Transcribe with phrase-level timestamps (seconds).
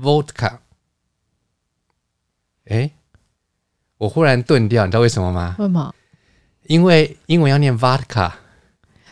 [0.00, 0.58] Vodka）。
[2.66, 2.90] 哎，
[3.98, 5.56] 我忽然顿掉，你知道为什么吗？
[5.58, 5.94] 为什么？
[6.66, 8.32] 因为英文要念 vodka。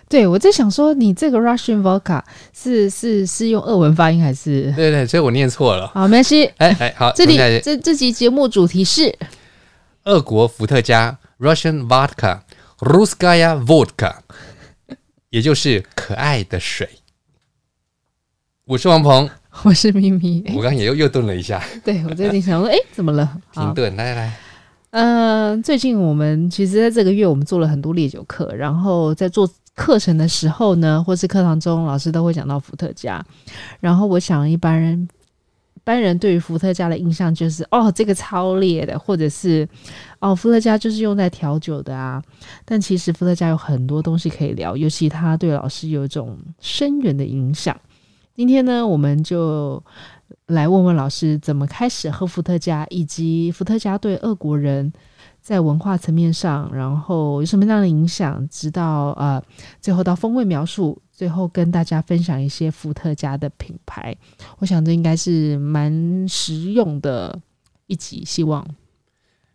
[0.08, 4.70] 对，我在想说，你这个 Russian Vodka 是是是用俄文发音还是？
[4.72, 5.88] 对对，所以我念错了。
[5.88, 6.44] 好，没关系。
[6.58, 9.18] 哎哎，好，这里这这期节目主题是。
[10.04, 14.16] 俄国伏特加 （Russian Vodka），Russkaya Vodka，
[15.30, 16.88] 也就是可爱的水。
[18.64, 19.30] 我是王鹏，
[19.64, 20.42] 我是咪咪。
[20.48, 21.62] 我刚刚也又又顿了一下。
[21.84, 23.38] 对，我最近想说，哎，怎么了？
[23.52, 24.36] 停顿，来来来。
[24.90, 33.24] 嗯、呃，最近我们其实在这个月，我们做了很多烈酒课，然后在做课程的时候呢，或是课堂中，老师都会讲到伏特加。
[33.80, 35.08] 然后我想，一般人。
[35.74, 39.68] 一般人对于伏特加的印象就是哦，这个超烈的，或者是
[40.20, 42.22] 哦，伏特加就是用在调酒的啊。
[42.64, 47.76] 但其实伏特加有很多东西可以聊，尤其它对老师有一种深远的影响。
[48.34, 49.82] 今天呢，我们就
[50.46, 54.90] 来问问老师怎么开始喝伏特加，以及伏特加对俄国人
[55.40, 59.42] 在文化层面上，然后有什么样的影响，直到呃
[59.80, 61.00] 最后到风味描述。
[61.14, 64.16] 最后跟大家分享一些伏特加的品牌，
[64.58, 67.38] 我想这应该是蛮实用的
[67.86, 68.24] 一集。
[68.24, 68.66] 希望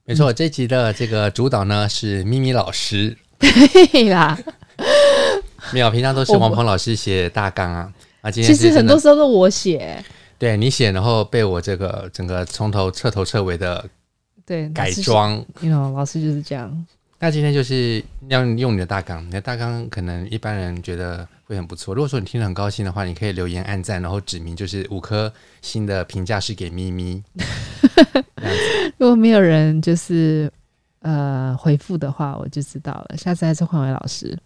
[0.06, 4.38] 没错，这集的这个主导呢是咪咪老师，对啦，
[5.74, 7.92] 没有，平常都是王鹏老师写大纲啊。
[8.28, 10.04] 啊，今天其实很多时候都我写，
[10.38, 13.90] 对你写，然后被我这个整个从头彻头彻尾的
[14.46, 16.86] 对改装，你 you know, 老师就是这样。
[17.20, 21.96] 那今天就是要用你的大纲，你的大纲可能一般人觉得会很不错。
[21.96, 27.24] 如果说你听得很高兴的话，你可以留言按赞，然后指明就是五颗星的评价是给咪咪。
[29.00, 30.52] 如果没有人就是
[31.00, 33.16] 呃回复的话，我就知道了。
[33.16, 34.38] 下次还是换位老师。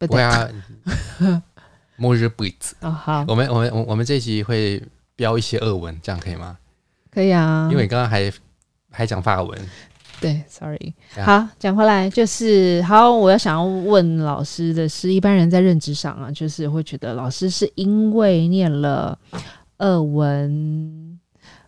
[0.00, 0.48] 不会啊，
[1.98, 2.74] 末日不子。
[2.80, 4.82] 哦，好，我们我们我我们这一集会
[5.16, 6.56] 标一些俄文，这样可以吗？
[7.10, 8.32] 可以啊，因为你刚刚还
[8.90, 9.58] 还讲法文。
[10.20, 13.12] 对，sorry，好，讲回来就是好。
[13.12, 19.16] 我要想要问老师的是，一般人在认知上啊，就是会觉得老师是因为念了
[19.76, 21.20] 俄文、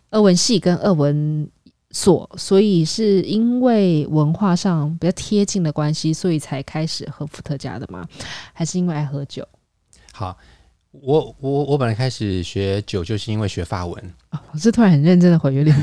[0.09, 1.49] 俄文系跟俄文
[1.91, 8.05] 所，所以是因为文化上比较贴近的关系，所以才开始喝伏特加的吗？
[8.51, 9.47] 还是因为爱喝酒？
[10.21, 10.37] 好。
[10.91, 14.13] 我我我本来开始学酒就是因为学法文。
[14.31, 15.73] 哦，我是突然很认真的回，有点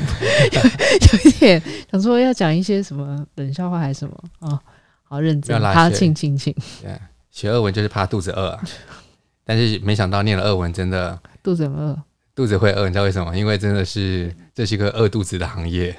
[0.53, 1.59] 有， 有一点
[1.91, 4.51] 想说要讲一些什么冷笑话还是什么啊？
[4.51, 4.59] 哦，
[5.01, 6.53] 好认真，他请请请。
[6.83, 6.95] 对，
[7.31, 8.61] 学俄文就是怕肚子饿啊，
[9.43, 11.97] 但是没想到念了俄文真的 肚子很饿，
[12.35, 13.35] 肚子会饿，你知道为什么？
[13.35, 15.95] 因为真的是这是一个饿肚子的行业。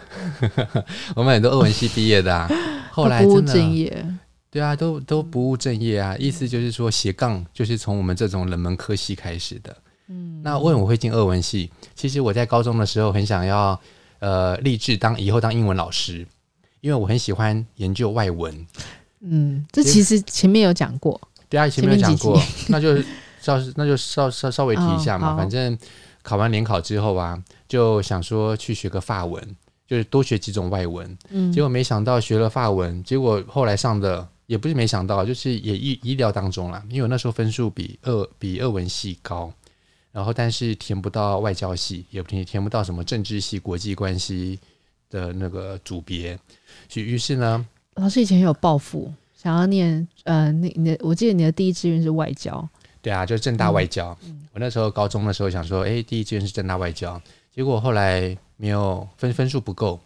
[1.16, 2.48] 我们很多俄文系毕业的啊，
[2.92, 3.52] 后来真的。
[4.50, 6.16] 对啊，都都不务正业啊！
[6.18, 9.76] 意思就是说斜杠就是从我们这种冷门科系开始的。
[10.08, 11.70] 嗯，那为什么会进俄文系？
[11.94, 13.80] 其实我在高中的时候很想要，
[14.18, 16.26] 呃，立志当以后当英文老师，
[16.80, 18.66] 因为我很喜欢研究外文。
[19.20, 21.20] 嗯，这其实前面有讲过。
[21.48, 22.96] 对啊，前面有讲过，那就
[23.40, 25.34] 稍那就稍稍稍微提一下嘛。
[25.34, 25.78] 哦，反正
[26.22, 29.56] 考完联考之后啊，就想说去学个法文，
[29.86, 31.16] 就是多学几种外文。
[31.28, 34.26] 嗯，结果没想到学了法文，结果后来上的。
[34.50, 36.84] 也不是没想到，就是也意意料当中啦。
[36.88, 39.48] 因为我那时候分数比二比二文系高，
[40.10, 44.58] 然后但是填不到外交系，也填填不到什么政治系、国际关系
[45.08, 46.36] 的那个组别。
[46.88, 47.64] 所以于是呢，
[47.94, 52.68] 老师以前有抱负，想要念呃，那你的我记得你的第一志愿是外交。
[53.00, 54.18] 对啊，就是政大外交。
[54.24, 57.22] 嗯、我那时候高中的时候想说，哎，第一志愿是政大外交，
[57.54, 60.00] 结果后来没有分分数不够，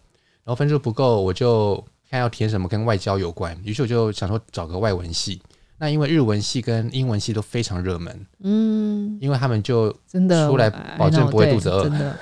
[0.45, 1.83] 然后分数不够我就。
[2.15, 5.43] 看要填什么跟外交有关，于是我就想说找个外文系，
[5.79, 12.17] 那因为日文系跟英文系都非常热门，嗯，因为他们就真的出来保证不会肚子饿，真的，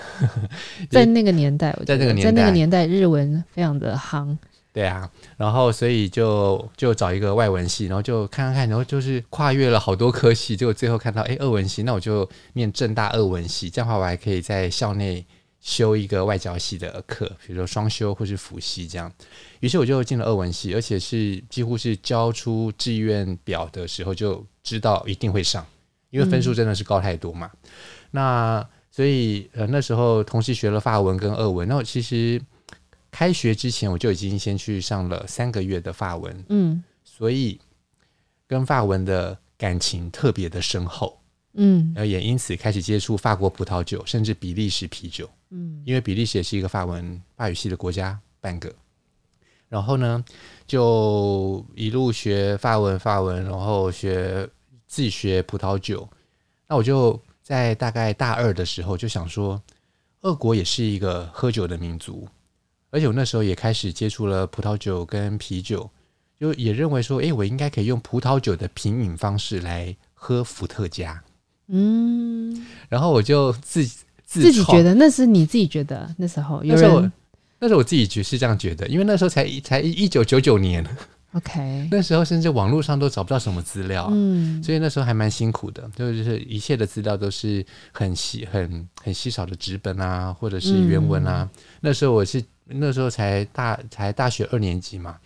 [0.88, 4.34] 在那个年代，在那个年代，在那个年代，日文非常的夯。
[4.72, 5.06] 对啊，
[5.36, 15.22] 然后所以就就找一个外文系，然后就看看看，然后就是跨越了好多科系，结果最后看到，哎，二文系，那我就念正大二文系，这样的话我还可以在校内
[15.62, 19.10] 修一个外交系的课，比如说双修或是辅系这样。
[19.60, 25.66] 于是我就进了俄文系，而且是几乎是交出志愿表的时候就知道一定会上，
[26.10, 27.50] 因为分数真的是高太多嘛。
[27.54, 27.70] 嗯、
[28.10, 32.38] 那所以呃那时候同时学了法文跟俄文，那我其实。
[33.14, 37.60] 开学之前我就已经先去上了三个月的法文，嗯，所以
[38.46, 41.20] 跟法文的感情特别的深厚，
[41.52, 48.74] 嗯，然后也因此开始接触法国葡萄酒，甚至比利时啤酒，嗯，因为比利时也是一个法文法语系的国家半个，
[49.68, 50.24] 然后呢，
[50.66, 54.48] 就一路学法文法文，然后学
[54.86, 56.08] 自己学葡萄酒，
[56.66, 59.62] 那我就在大概大二的时候就想说，
[60.22, 62.26] 俄国也是一个喝酒的民族。
[62.90, 65.90] 而且我那时候也开始接触了葡萄酒跟啤酒，
[66.38, 71.22] 就也认为说，诶，我应该可以用葡萄酒的品饮方式来喝伏特加。
[71.68, 74.00] 嗯，然后我就自己
[74.40, 77.12] 自己觉得那是你自己觉得那时候有人，那时候我，
[77.58, 80.84] 那时候我自己觉是这样觉得，因为那时候才才一九九九年。
[81.32, 91.48] OK， 那时候甚至网络上都找不到什么资料，嗯，所以那时候还蛮辛苦的，就是一切的资料都是很稀、很很稀少的纸本啊，或者是原文啊。
[91.52, 92.42] 嗯、那时候我是。
[92.74, 95.16] 那时候才大才大学二年级嘛，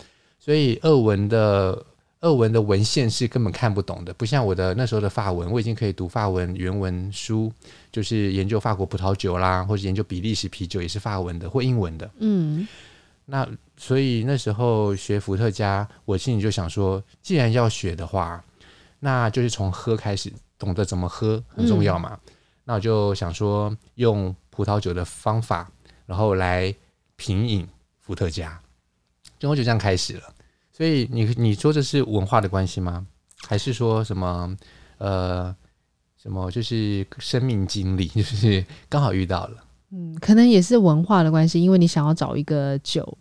[0.40, 1.80] 所以俄文的
[2.20, 7.52] 俄文的文献是根本看不懂的，不像我的那时候的法文，我已经可以读法文原文书，
[7.92, 12.10] 就是研究法国葡萄酒啦，或者研究比利时啤酒也是法文的或英文的。
[12.18, 12.66] 嗯，
[13.24, 18.42] 那所以那时候学伏特加，我心里就想说，既然要学的话，
[19.00, 22.18] 那就是从喝开始，懂得怎么喝很重要嘛。
[22.26, 22.32] 嗯，
[22.64, 25.70] 那我就想说，用葡萄酒的方法，
[26.06, 26.74] 然后来。
[27.18, 27.66] 品饮
[27.98, 28.60] 伏特加，
[29.40, 30.34] 然后就这样开始了。
[30.76, 33.06] 所以你你说这是文化的关系吗？
[33.46, 34.54] 还是说什么
[34.98, 35.54] 呃
[36.20, 39.64] 什么就是生命经历， 就是刚好遇到了？
[39.92, 43.16] 嗯，可能也是文化的关系，因为你想要找一个酒，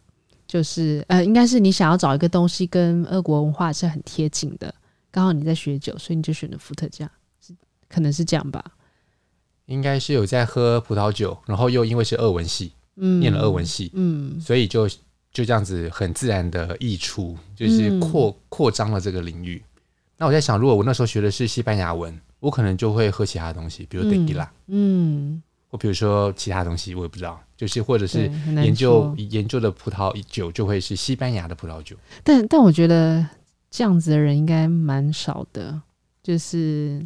[0.46, 4.74] 就是呃，应该是你想要找一个东西跟俄国文化是很贴近的。
[5.10, 7.10] 刚好你在学酒，所以你就选了伏特加，
[7.88, 8.62] 可能是这样吧？
[9.68, 12.74] 应该是有在喝葡萄酒，然后又因为是俄文系。
[12.98, 14.90] 嗯，念了俄文系，嗯，所以就
[15.36, 19.62] 就这样子很自然的溢出，就是扩扩张了这个领域。
[20.16, 28.32] 那我在想，如果我那时候学的是西班牙文，我可能就会喝其他东西，比如 tequila，嗯，或比如说其他东西，我也不知道，就是或者是
[28.64, 31.98] 研究研究的葡萄酒就会是西班牙的葡萄酒。
[32.24, 33.28] 但但我觉得
[33.70, 35.82] 这样子的人应该蛮少的，
[36.24, 37.06] 就是。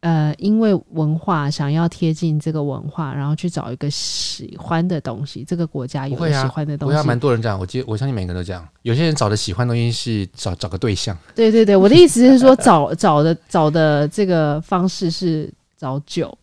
[0.00, 7.58] 呃，因为文化想要贴近这个文化，然后去找一个喜欢的东西，这个国家有喜欢的东西，我要，蛮多人这样。
[7.58, 8.66] 我记得，我相信每个人都这样。
[8.82, 11.16] 有些人找的喜欢的东西是找找个对象。
[11.34, 16.36] 对对对，我的意思是说找，找 找的找的这个方式是找酒，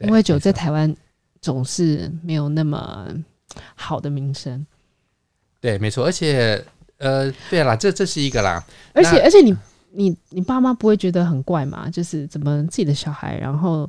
[0.00, 0.94] 因为酒在台湾
[1.40, 3.08] 总是没有那么
[3.74, 4.66] 好的名声。
[5.60, 6.62] 对，没错，而且
[6.98, 8.62] 呃，对啦，这这是一个啦，
[8.92, 9.56] 而且而且你。
[9.94, 11.88] 你你爸妈不会觉得很怪吗？
[11.90, 13.88] 就是怎么自己的小孩，然后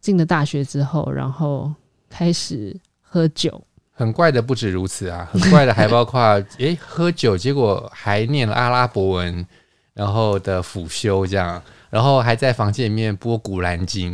[0.00, 1.72] 进了大学之后，然后
[2.08, 3.60] 开始喝酒，
[3.92, 6.20] 很怪的不止如此啊，很怪的还包括
[6.58, 9.44] 诶、喝酒，结果还念了阿拉伯文，
[9.92, 11.60] 然后的辅修这样，
[11.90, 14.12] 然后还在房间里面播古兰经，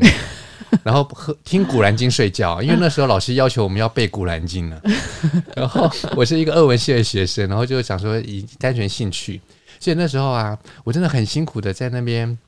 [0.83, 4.81] 然后喝听古兰经睡觉，因为那时候老师要求我们要背古兰经呢。
[5.55, 9.41] 然后我是一个二文系的学生，然后就想说以单纯兴趣。
[9.81, 12.39] 所以那时候啊，我真的很辛苦的在那边，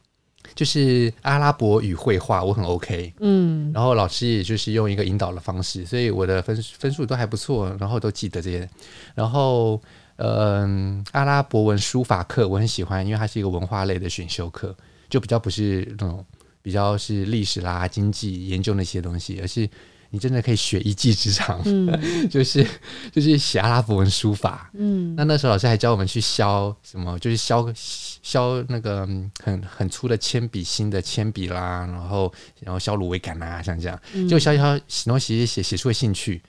[0.55, 8.69] 就是阿拉伯语绘画，我很 OK，嗯，然后老师也就是用一个引导的方式，所以我的分分数都还不错，然后都记得这些。
[9.15, 9.81] 然后，
[10.17, 14.77] 嗯、呃，阿拉伯文书法课我很喜欢，因为它是一个文化类的选修课，
[15.09, 16.25] 就比较不是那种
[16.61, 19.69] 比较是历史啦、经济研究那些东西，而是。
[20.15, 22.63] 你真的可以学一技之长，嗯、就是
[23.11, 24.71] 就是写阿拉伯文书法。
[24.75, 29.07] 嗯，那那时候老师还教我们去削什么，就是削削那个
[29.43, 34.63] 很很粗的铅笔芯的铅笔啦，然后然后削芦苇杆啊，像这样，嗯、就削削，
[35.07, 36.43] 然后写写写写出了兴趣。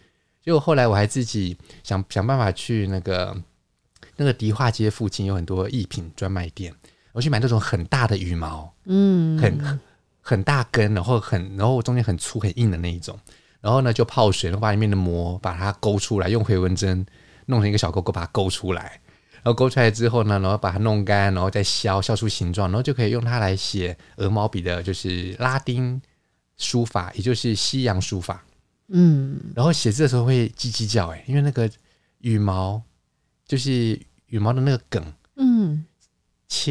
[0.44, 3.34] 结果后来我还自己想想办法去那个
[4.18, 6.76] 那个迪化街附近有很多艺品专卖店，
[7.14, 9.80] 我去买那种很大的羽毛，嗯，很
[10.20, 13.18] 很大根，然后很然后中间很粗很硬的那一种。
[13.64, 17.06] 然后呢，就泡水，然后把里面的膜把它勾出来，用回纹针
[17.46, 19.00] 弄成一个小勾勾，把它勾出来。
[19.36, 26.02] 然后勾出来之后呢，然后把它弄干，然后再削，削出形状，然后就可以用它来写鹅毛笔的，就是拉丁
[26.58, 28.44] 书法，也就是西洋书法。
[28.90, 31.72] 嗯，然后写字的时候会叽叽叫，哎，因为那个
[32.20, 32.82] 羽毛
[33.48, 35.02] 就是羽毛的那个梗，
[35.38, 35.86] 嗯，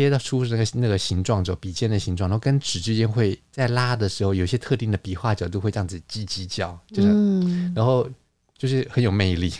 [0.01, 8.09] 切得出那个那个形状，之后笔尖的形状，然后跟纸之间会在拉的时候，有些特定的笔画角度会这样子叽叽叫，就是，嗯、然后
[8.57, 9.53] 就是很有魅力。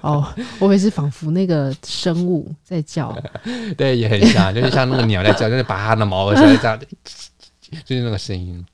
[0.00, 0.26] 哦，
[0.60, 3.16] 我也是仿佛那个生物在叫，
[3.76, 6.78] 对，也很像，就是像那个鸟在叫，就是拔它的毛的时候这样，
[7.84, 8.64] 就是那个声音。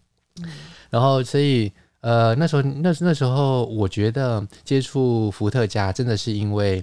[0.90, 1.72] 然后，所以。
[2.02, 6.82] 呃，那时候那那时候，我觉得接触伏特加真的是因为，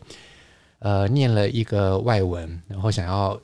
[0.78, 3.36] 呃，念了一个外文，然后想要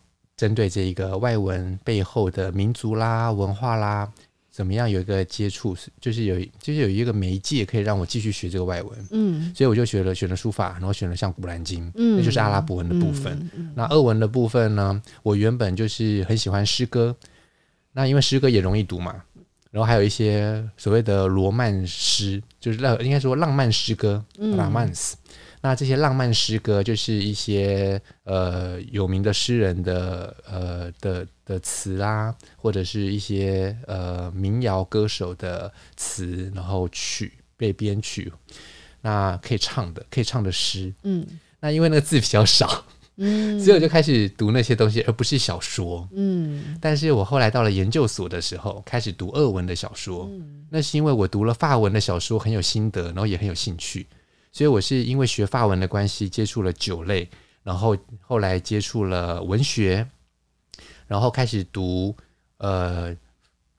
[0.43, 4.11] 针对这一个外文背后的民族啦、文化啦，
[4.51, 9.07] 怎么样有一个接触，就是有就是有一个媒介可以让我继续学这个外文。
[9.11, 13.31] 嗯，所以我就学了选了书法，然后选了像《古兰经》，嗯，那就是阿拉伯文的部分。
[13.39, 17.15] 嗯嗯、那俄文的部分呢，我原本就是很喜欢诗歌，
[17.93, 19.23] 那因为诗歌也容易读嘛。
[19.71, 24.21] 然后还有一些所谓的罗曼诗，就是浪应该说浪漫诗歌，
[24.57, 25.15] 浪漫诗。
[25.65, 38.29] 那这些浪漫诗歌就是一些呃有名的诗人的呃的的词啊，或者是一些呃民谣歌手的词，然后曲被编曲，
[38.99, 40.93] 那可以唱的可以唱的诗。
[41.03, 41.25] 嗯，
[41.61, 42.83] 那因为那个字比较少。
[43.15, 46.05] 嗯， 所以我就开始读那些东西，而不是小说。
[46.11, 50.27] 嗯，但是我后来到了研究所的时候，开始读俄文的小说。
[50.29, 54.05] 嗯，那是因为我读了法文的小说，很有心得，然后也很有兴趣。
[54.53, 57.27] 所以我是因为学法文的关系，接触了酒类，
[57.63, 60.07] 然后后来接触了文学，
[61.05, 62.15] 然后开始读
[62.59, 63.13] 呃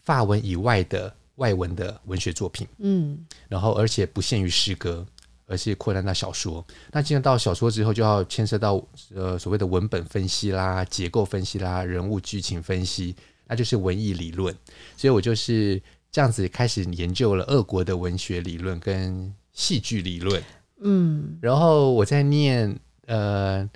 [0.03, 2.69] 法文以外的外文的文学作品。
[2.77, 5.07] 嗯，然后而且不限于诗歌。
[5.47, 8.83] 而是扩展到小说，那进入到小说之后，就要牵涉到
[9.15, 13.15] 呃所谓的文本分析啦、结构分析啦、人物剧情分析，
[13.47, 14.57] 那就是文艺理论。
[14.97, 20.43] 所以我就是这样子开始研究了俄国的文学理论跟戏剧理论。
[20.81, 23.69] 嗯，然后我在念呃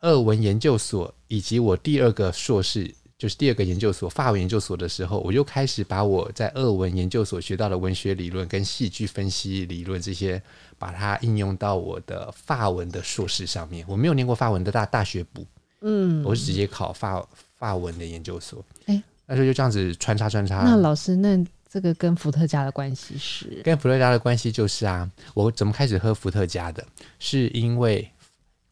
[0.00, 2.94] 俄文研究所以及我第二个硕士。
[3.18, 10.42] 就是第二个研究所，法文研究所的时候，我就开始把我在俄文研究所学到的文学理论跟戏剧分析理论这些，
[10.76, 13.86] 把它应用到我的法文的硕士上面。
[13.88, 15.46] 我没有念过法文的大大学部，
[15.82, 18.58] 嗯，我是直接考法法文的研究所。
[18.86, 20.64] 哎、欸，那时候就这样子穿插穿插。
[20.64, 21.38] 那老师，那
[21.72, 23.62] 这个跟伏特加的关系是？
[23.64, 26.86] 跟伏特加的关系就是啊，我怎么开始喝伏特加的？
[27.18, 28.10] 是因为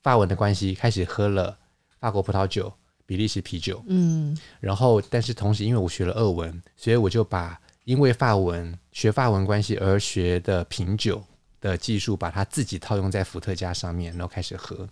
[0.03, 1.57] 法文的关系，开始喝了
[1.99, 2.71] 法国葡萄酒。
[3.07, 11.21] 比利时啤酒，嗯，然后但是同时，因为我学了俄文，所以我就把因为法文学法文关系而学的品酒
[11.61, 14.89] 的技术，把它自己套用在伏特加上面，然后开始喝。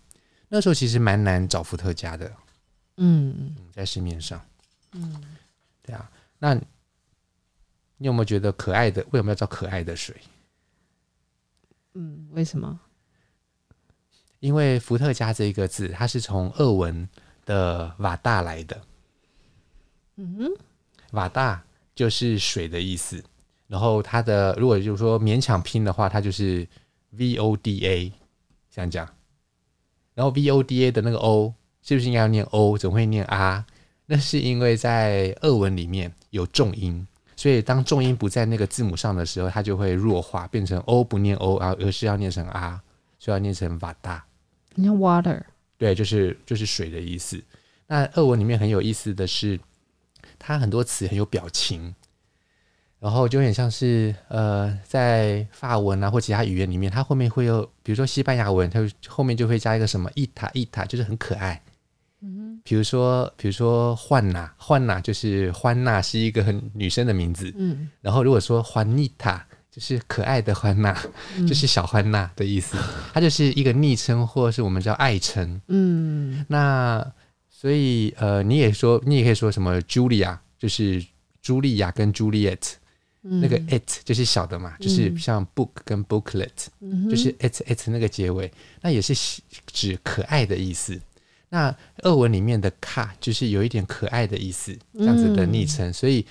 [0.49, 2.27] 那时候其实蛮难找伏特加的，
[2.97, 4.45] 嗯，嗯，在市面上，
[4.95, 5.23] 嗯，
[5.87, 6.11] 对啊。
[6.41, 6.61] 那
[7.99, 9.05] 你有没有觉得可爱的？
[9.11, 10.17] 为什么要叫可爱的水？
[11.93, 12.81] 嗯，为什么？
[14.41, 17.09] 因为伏特加这一个字，它是从俄文。
[17.49, 18.79] 的瓦大来的，
[20.17, 20.53] 嗯哼，
[21.13, 21.65] 瓦大
[21.95, 23.25] 就是水的意思。
[23.67, 26.69] 然后它的如果就是说勉强拼的话，它就是
[27.13, 28.13] V O D A，
[28.71, 29.09] 这样讲。
[30.13, 32.77] 然后 V O D A 的那个 O 是不是应该要念 O？
[32.77, 33.65] 怎么会念 R？
[34.05, 42.81] 那是因为在俄文里面有重音，所以当重音不在那个字母上的时候，它就会弱化，变成 O 不念 O，而而是要念成 R，
[43.21, 44.25] 所以要念成瓦大。
[44.75, 45.41] 念 water。
[45.77, 47.41] 对，就是就是水的意思。
[47.87, 49.61] 那俄文里面很有意思的是，
[50.37, 51.95] 它很多词很有表情，
[52.99, 61.63] 然后就有点像是呃，在法文啊或其他语言里面，它后面会有，比如说西班牙文，它后面就会加一个什么伊塔伊塔，就是很可爱。
[62.21, 67.53] 嗯哼，比如说比如说欢娜，欢娜就是欢娜是一个很女生的名字。
[67.57, 69.45] 嗯，然后如果说欢妮塔。
[69.71, 70.99] 就是可爱的欢娜，
[71.37, 72.77] 嗯、就是小欢娜的意思。
[73.13, 75.61] 它就是一个昵称，或是我们叫爱称。
[75.69, 77.07] 嗯，那
[77.49, 81.05] 所以呃，你也说，你也可以说什么 Julia，就是
[81.45, 82.73] 茱莉亚跟 Juliet，、
[83.23, 89.15] 嗯、那个 it 就是小的嘛，就是像 book 跟 booklet，、嗯、就是 it it 那个结尾，那也是
[89.67, 91.01] 指可爱的意思。
[91.49, 95.89] 那俄文里面的卡就是有一点可爱的意思，这样子的昵称。
[95.89, 96.27] 嗯、所以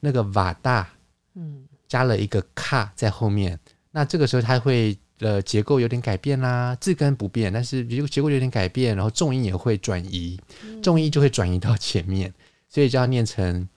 [0.00, 0.88] 那个瓦大，
[1.34, 1.66] 嗯。
[1.88, 3.60] 加了一个卡在后面，
[3.90, 10.40] 那这个时候它会呃结构有点改变啦，字根不变，但是结结构有点改变，然后重音也会转移，
[10.82, 12.32] 重音就会转移到前面，
[12.66, 13.68] 所以就要念成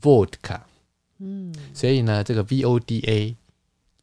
[0.00, 0.60] vodka。
[1.18, 3.34] 嗯，所以呢，这个 V O D A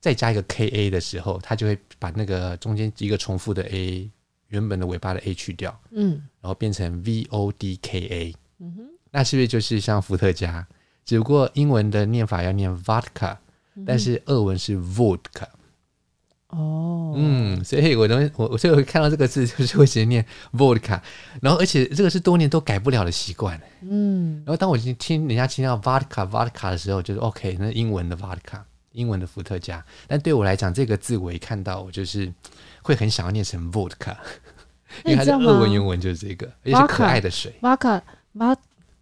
[0.01, 4.11] 再加一个 K A 的时候，它就会把那个中间一个重复的 A
[4.53, 8.81] 原本的尾巴的 a 去掉，嗯，然后变成 v o d k a，嗯哼，
[9.11, 10.65] 那是不是就是像伏特加？
[11.03, 13.35] 只不过英文的念法要念 vodka，
[13.85, 15.47] 但是俄文是 vodka。
[16.49, 21.01] 哦，嗯，所以我都我我所以我看到这个字就是会直接念 vodka，
[21.41, 23.59] 然后而且这个是多年都改不了的习惯。
[23.81, 29.83] 嗯，然后当我听人家听到 vodka vodka 的时候，就是 OK，那英文的 vodka，英文的伏特加。
[30.07, 32.31] 但对我来讲，这个字我一看到，我就是
[32.83, 34.15] 会很想要念成 vodka，
[35.05, 37.55] 因为它的俄文原文就是这个，而且是可爱的水。
[37.61, 38.01] vodka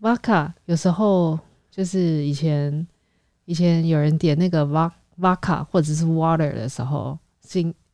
[0.01, 1.37] vodka 有时候
[1.69, 2.87] 就是以前
[3.45, 4.65] 以前有人点那个
[5.19, 7.17] vodka 或者是 water 的时候。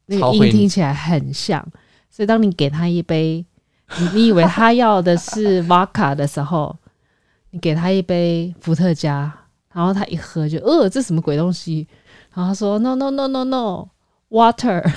[0.05, 1.65] 那个音听起来很像，
[2.11, 3.43] 所以当你给他一杯，
[3.97, 6.77] 你你以为他要的是 vodka 的时候，
[7.49, 9.33] 你给他一杯伏特加，
[9.73, 11.87] 然后他一喝就，呃，这什么鬼东西？
[12.35, 14.87] 然后他说，no no no no no，water，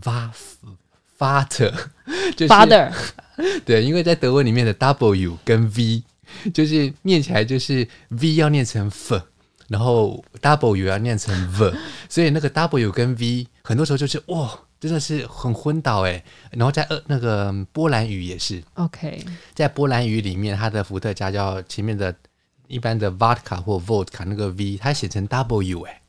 [1.17, 1.73] vater
[2.35, 2.91] 就是 father，
[3.65, 6.03] 对，因为在德文里面的 w 跟 v
[6.53, 9.21] 就是念起来就是 v 要念成 f。
[9.69, 11.73] 然后 W 要念成 V，
[12.07, 16.23] 所以那个 W 跟 V 很多时候就是哇，真的是很昏倒哎。
[16.51, 22.15] 然后在呃那个波兰语也是，OK，在波兰语里面，它的伏特加叫前面的
[22.69, 26.01] 一般的 Vodka 或 Vodka 那个 V，它写成 W 哎。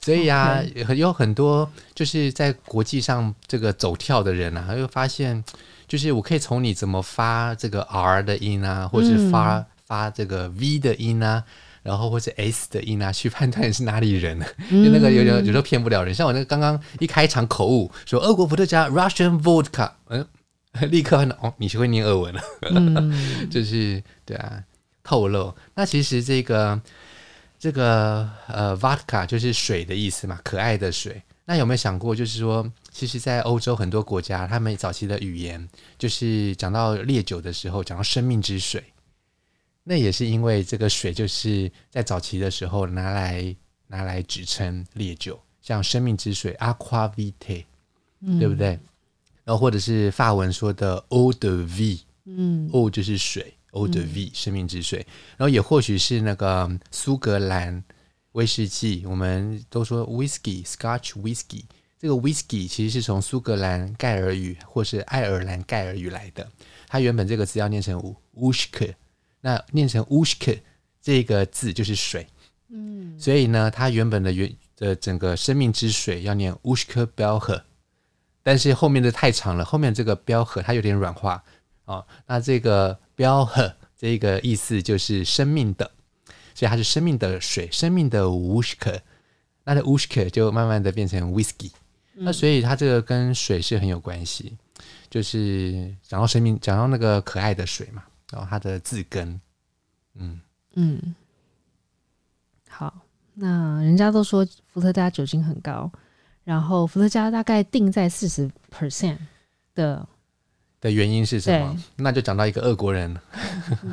[0.00, 0.62] 所以啊.
[0.96, 5.42] 有很多就是在国际上这个走跳的人啊，他会发现
[5.86, 11.44] 就是我可以从你怎么发这个 R 的音啊，或是发、嗯、发这个 V 的音啊。
[11.80, 14.38] 然后或者 S 的音啊，去判断你是哪里人，
[14.68, 16.12] 嗯、就那个有有有时候骗不了人。
[16.12, 20.26] 像我那个刚刚一开场口误说俄国伏特加 Russian vodka，嗯，
[20.90, 24.62] 立刻哦，你学会念俄文了，嗯、 就是对啊，
[25.02, 25.54] 透露。
[25.76, 26.78] 那其实这个
[27.58, 31.22] 这个呃 vodka 就是水的意思嘛，可爱的水。
[31.44, 35.66] 那有没有想过，就是说，其实，在欧洲很多国家，他们早期的语言
[35.96, 38.84] 就是讲到烈酒的时候，讲到生命之水。
[39.82, 47.64] 那也是因为这个水就是在早期的时候拿来拿来指称烈酒，像生命之水 （aqua vitae），
[48.38, 48.78] 对不对？
[49.44, 55.06] 然后或者是法文说的 eau de vie，嗯，eau 就是水，eau de vie，生命之水。
[55.36, 57.82] 然后也或许是那个苏格兰
[58.32, 61.64] 威士忌，我们都说 whisky，Scotch whisky，
[61.98, 66.48] 这个 whisky 其实是从苏格兰盖尔语或是爱尔兰盖尔语来的，
[66.86, 68.00] 它原本这个字要念成
[68.34, 68.94] whisky
[69.40, 70.58] 那念成 ushk
[71.00, 72.26] 这个字就是水，
[72.70, 77.62] 嗯，所以呢，它原本的原的整个生命之水要念 ushk belher，
[78.42, 81.42] 但是后面的太长了，后面这个 belher 它有点软化
[81.88, 82.06] 哦。
[82.26, 85.90] 那这个 belher 这个意思就是生命的，
[86.54, 89.00] 所以它是生命的水，生命的 ushk，
[89.64, 91.72] 那的 ushk 就慢慢的变成 whisky，
[92.14, 94.56] 那所以它这个跟水是很有关系，
[95.10, 98.04] 就是讲到生命，讲到那个可爱的水嘛。
[98.30, 99.40] 然后它的字根，
[100.16, 100.38] 嗯
[100.74, 101.14] 嗯，
[102.68, 102.92] 好，
[103.32, 105.90] 那人家都说伏特加酒精很高，
[106.44, 109.16] 然后伏特加大概定在四十 percent
[109.74, 110.06] 的
[110.80, 111.76] 的原因是什么？
[111.96, 113.16] 那就讲到一个俄国人，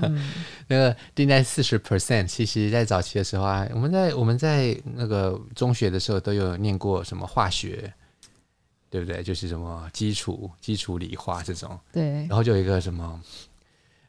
[0.01, 0.31] 嗯、
[0.67, 7.91] 那个定在四十 percent，其实在早期的时候啊，我们在我们在那个中学的时候都有念过什么化学，
[8.89, 9.23] 对不对？
[9.23, 13.21] 就是什么基础基础理化这种，对，然后就有一个什么。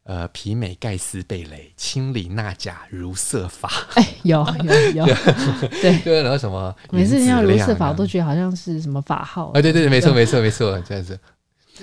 [0.08, 3.68] 呃，皮美盖斯贝雷，氢锂钠钾如色法。
[3.96, 5.04] 哎，有有有，
[5.82, 6.72] 对 对，然后什么？
[6.92, 9.46] 每次听到如色法，我都觉得好像是什么法号。
[9.48, 11.18] 啊，对对对，没错没错没错，这样子。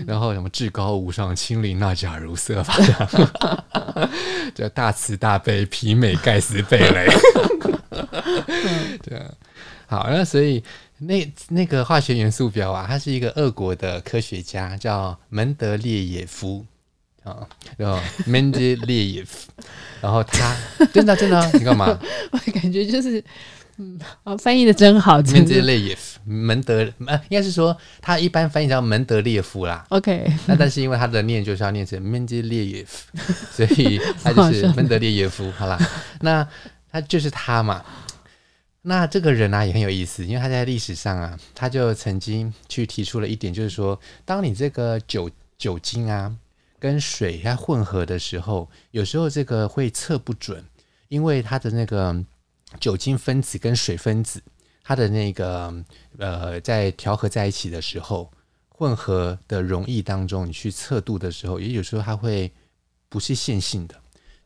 [0.05, 2.77] 然后什么至高无上，氢锂钠钾如瑟法，
[4.55, 7.07] 叫大慈大悲媲美盖斯贝雷。
[9.03, 9.33] 对啊，
[9.87, 10.63] 好，那所以
[10.97, 16.65] 那那个化学元素表啊，他是一个俄国的科学家，叫门德列耶夫。
[17.23, 19.25] 啊，然后 Mendeleev，
[20.01, 20.53] 然后他
[20.93, 21.87] 真的真的，你干嘛？
[22.31, 23.23] 我感觉就是，
[23.83, 25.21] 嗯，哦，翻译的真好。
[25.21, 29.85] Mendeleev，门德，呃，应该是说他一般翻译叫门德列夫啦。
[29.89, 32.87] OK，那但是因为他的念就是要念成 Mendeleev，
[33.51, 35.51] 所以他就是门德列耶夫。
[35.51, 35.77] 好啦，
[36.21, 36.47] 那
[36.91, 37.83] 他就是他嘛。
[38.83, 46.35] 那这个人啊也很有意思，因为他在历史上啊，他就曾经去提出了一点，就是说，当你这个酒酒精啊。
[46.79, 50.61] 跟水它混合的时候，有时候这个会测不准，
[51.07, 52.13] 因为它的那个
[52.79, 54.41] 酒精分子跟水分子，
[54.83, 55.73] 它的那个
[56.17, 58.31] 呃在调和在一起的时候，
[58.69, 62.51] 混合的溶液当中，你去测度的时候，也有时候它会
[63.09, 63.95] 不是线性的。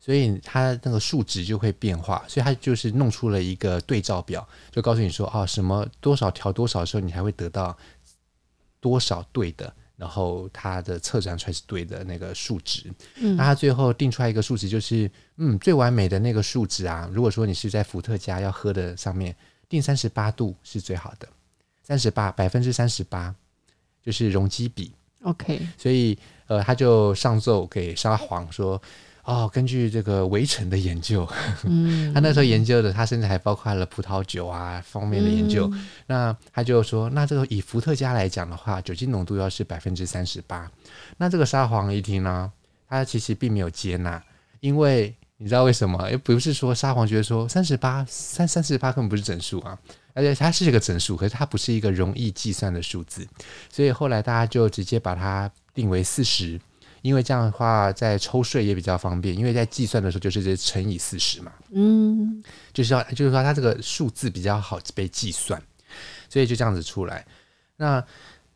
[0.00, 7.76] 所以它那个数值就会变化，所以它就是弄出了一个对照表，就告诉你说，哦，什么多少调多少的时候，你还会得到
[8.80, 12.90] 多少对的，然后它的测算出来是对的那个数值。
[13.16, 17.10] 嗯，那他最后定出来一个数值，就是嗯，最完美的那个数值啊。
[17.12, 19.36] 如果说你是在伏特加要喝的上面
[19.68, 21.28] 定三十八度是最好的，
[21.82, 23.34] 三十八百分之三十八
[24.02, 24.92] 就是容积比。
[25.24, 28.80] OK，所以呃，他就上奏给沙皇说。
[29.28, 31.28] 哦，根据这个围城的研究，
[31.64, 35.68] 嗯，他那时候研究的，他甚至还包括了葡萄酒啊方面的研究。
[35.70, 40.70] 嗯、那他就说，那这个以伏特加来讲的话，酒精浓度要是百分之三十八。
[41.18, 42.50] 那这个沙皇一听呢，
[42.88, 44.22] 他其实并没有接纳，
[44.60, 46.10] 因为你知道为什么？
[46.10, 49.78] 也不是说沙皇觉得说三十八三三十八根本不是整数啊，
[50.14, 53.28] 而且它是一个整数，可是它不是一个容易计算的数字，
[53.70, 56.58] 所以后来大家就直接把它定为四十。
[57.02, 65.62] 因为这样的话，在抽税也比较方便，因为在计算的时候就是这乘以四十嘛，嗯，就是要就是说它这个数字比较好被计算，
[66.28, 67.26] 所以就这样子出来。
[67.76, 68.04] 那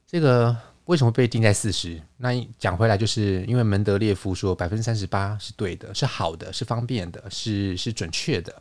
[0.07, 2.01] 这个为什么被定在四十？
[2.17, 8.55] 那讲回来，就是因为门德列夫说百分之三十八是对的，是好的，是方便的，是是准确的。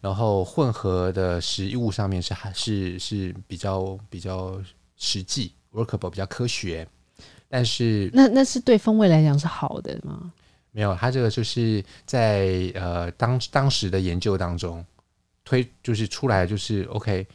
[0.00, 4.60] 然后混合的食物上面是还是是比较比较
[4.96, 6.86] 实际，workable 比较科学。
[7.48, 10.32] 但是那那是对风味来讲是好的吗？
[10.72, 14.84] 没有，它这个就是在呃当当时的研究当中
[15.44, 17.26] 推就是出来就是 OK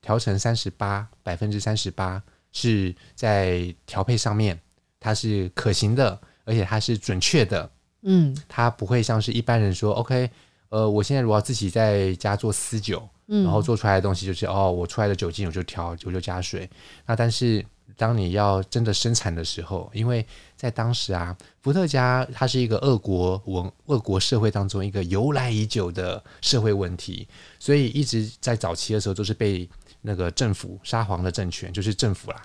[0.00, 4.58] 调成三十八百分之三十八是在调配上面
[4.98, 7.70] 它是可行的，而且它是准确的。
[8.02, 10.28] 嗯，它不会像是一般人说 OK
[10.70, 16.68] 呃我现在如果要自己在家做私酒，嗯，然后做出来的东西就是哦我出来的酒精我就调我就加水，
[17.06, 17.64] 那但是。
[17.98, 20.24] 当你要真的生产的时候，因为
[20.56, 27.26] 在当时啊，伏特加它是一个俄国文俄国社会当中一个由来已久的社会问题，
[27.58, 29.68] 所以一直在早期的时候都是被
[30.00, 32.42] 那个政府沙皇的政权，就是政府啦，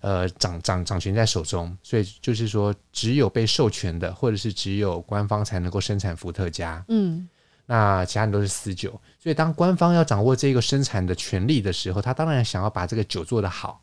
[0.00, 7.28] 呃，掌掌掌权在手中，所以就是说只有被授权的，或者是只有官方才能够生产伏特加，嗯，
[7.66, 13.78] 那其他人都是私酒，所以当官方要掌握这个生产的权利的时候，他当然想要把这个酒做得好。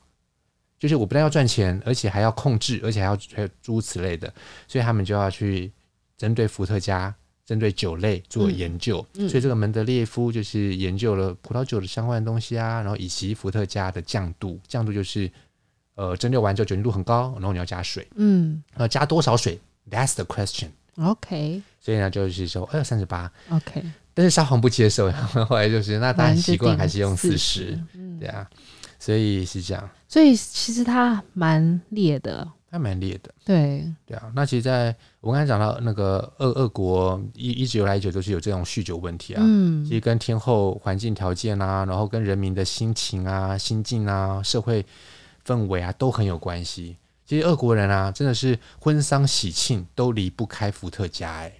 [0.80, 4.32] 就是我不但要赚钱，而且还要控制，而且还要还有诸如此类的，
[4.68, 5.72] 所以他们就要去
[6.18, 7.14] 针对伏特加、
[7.46, 9.06] 针对酒类做研究。
[9.16, 15.32] 嗯嗯、所以这个门德列夫就是研究了葡萄酒的相关的东西啊，然后以及伏特加的降度，降度就是
[15.96, 19.60] 呃蒸馏完之后酒精度很高，然后你要加水，嗯，呃加多少水
[19.90, 20.70] ？That's the question。
[20.98, 21.62] OK。
[21.80, 23.32] 所以呢就是说，哎三十八。
[23.50, 23.84] OK。
[24.14, 25.12] 但是沙皇不接受，
[25.48, 28.48] 后来就是那大家习惯还是用四十，嗯，对啊。
[29.00, 34.32] 所以是这样，所以其实它蛮烈的，它蛮烈的，对对啊。
[34.34, 44.86] 那其实，在我刚才讲到那个俄俄国一一直以来一久都是有这种酗酒问题啊，嗯，其实跟天候环境条件啊，然后跟人民的心情啊、心境啊、社会
[45.46, 46.98] 氛围啊都很有关系。
[47.26, 51.52] 其实俄国人啊，真的是婚丧喜庆都离不开伏特加哎。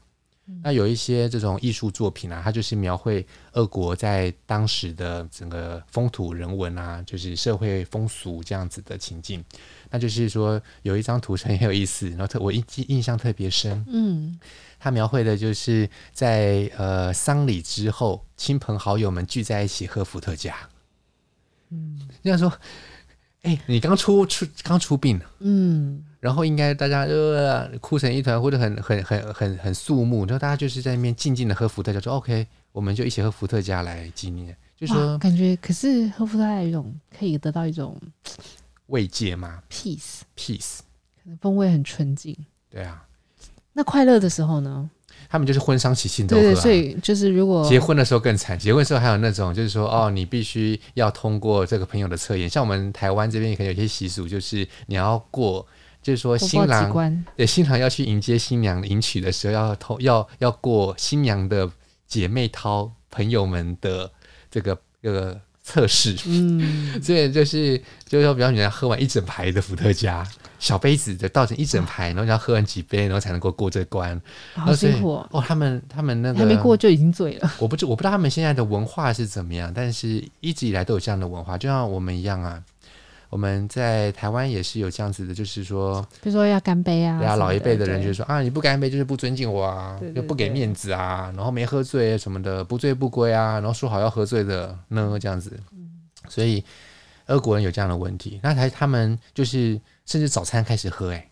[0.64, 9.44] 那有一些这种艺术作品啊，它就是描绘俄国在当时的整个风土人文啊，就是社会风俗这样子的情境。
[9.90, 13.86] 那就是说有一张图很有意思，然后特我印印象特别深。
[13.90, 14.40] 嗯，
[14.80, 20.56] 它描绘的就是在呃丧礼之后，亲朋好友们聚在一起喝伏特加。
[21.72, 22.50] 嗯，这样说，
[23.42, 26.06] 哎、欸，你刚出出刚出殡，嗯。
[26.20, 37.96] 然后应该大家呃哭成一团，或者很很很很很肃穆，然后大家就是在那边静静的喝伏特加，说 OK，我们就一起喝伏特加来纪念，就是说感觉，可是喝伏特加有一种可以得到一种
[38.88, 40.80] 慰藉嘛，peace peace，
[41.24, 42.36] 可能风味很纯净。
[42.70, 43.06] 对啊，
[43.74, 44.90] 那快乐的时候呢？
[45.30, 55.68] 他们就是婚丧喜庆都喝，啊，对，所以就是如果结婚的时候更惨，结婚的时候还有那种就是说哦，你必须要通过这个朋友的测验，像我们台湾这边可能有些习俗，就是你要过。
[56.08, 61.70] 就是说，新郎对新郎要去迎接新娘迎娶的时候，要偷要要过新娘的
[62.08, 64.10] 姐妹淘朋友们的
[64.50, 66.16] 这个这个测试。
[66.26, 66.64] 嗯，
[67.04, 70.26] 所以就是就是说，比方你要喝完一整排的伏特加，
[70.60, 74.18] 小杯子的倒成一整排，然后你要喝完几杯，然后才能够过这关。
[74.54, 75.44] 好辛苦哦！
[75.46, 77.52] 他们他们那个还没过就已经醉了。
[77.60, 82.64] 我不知我不知道他们现在的文化是怎么样，但是一直以来都有这样的文化，就像我们一样啊。
[83.30, 95.60] 我们在台湾也是有这样子的，就是说，比如说要干杯啊，对啊，老一辈的人对就说啊，你不干杯就是不尊敬我啊，对对对就不给面子啊，然后没喝醉什么的，不醉不归啊，然后说好要喝醉的呢，这样子。
[96.30, 96.64] 所以
[97.26, 101.30] 俄国人有这样的问题，那才他们就是甚至早餐开始喝、欸，哎，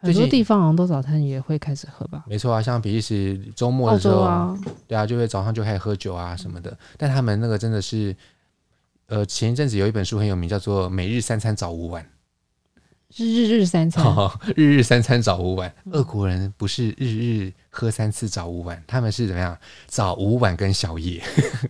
[0.00, 2.24] 很多地方好像都早餐也会开始喝吧？
[2.26, 4.54] 没错啊，像比利时周末的时候，啊，
[4.86, 8.14] 对啊，就会早上就开始喝酒啊什么的，但他们那个真的是。
[9.06, 12.02] 呃，前一阵子有一本书很有名，叫做《每日三餐早午晚》，
[13.14, 15.72] 是日日三餐，哦， 日日三餐早午晚。
[15.92, 19.56] 俄国人不是日日喝三次早午晚，他们是怎么样？
[19.86, 21.22] 早午晚跟宵夜，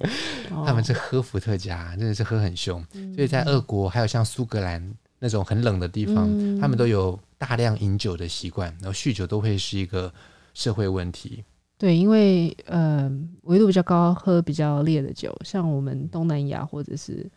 [0.65, 2.83] 他们是喝伏特加，真的是喝很凶。
[3.15, 6.29] 所以在俄国，还有像苏格兰那种很冷的地方，
[6.61, 10.13] 他们都有大量饮酒的习惯，然后酗酒都会是一个
[10.55, 11.43] 社会问题。
[11.77, 13.11] 对，因为呃，
[13.43, 17.29] 纬度比较高，喝比较烈的酒，像我们东南亚或者是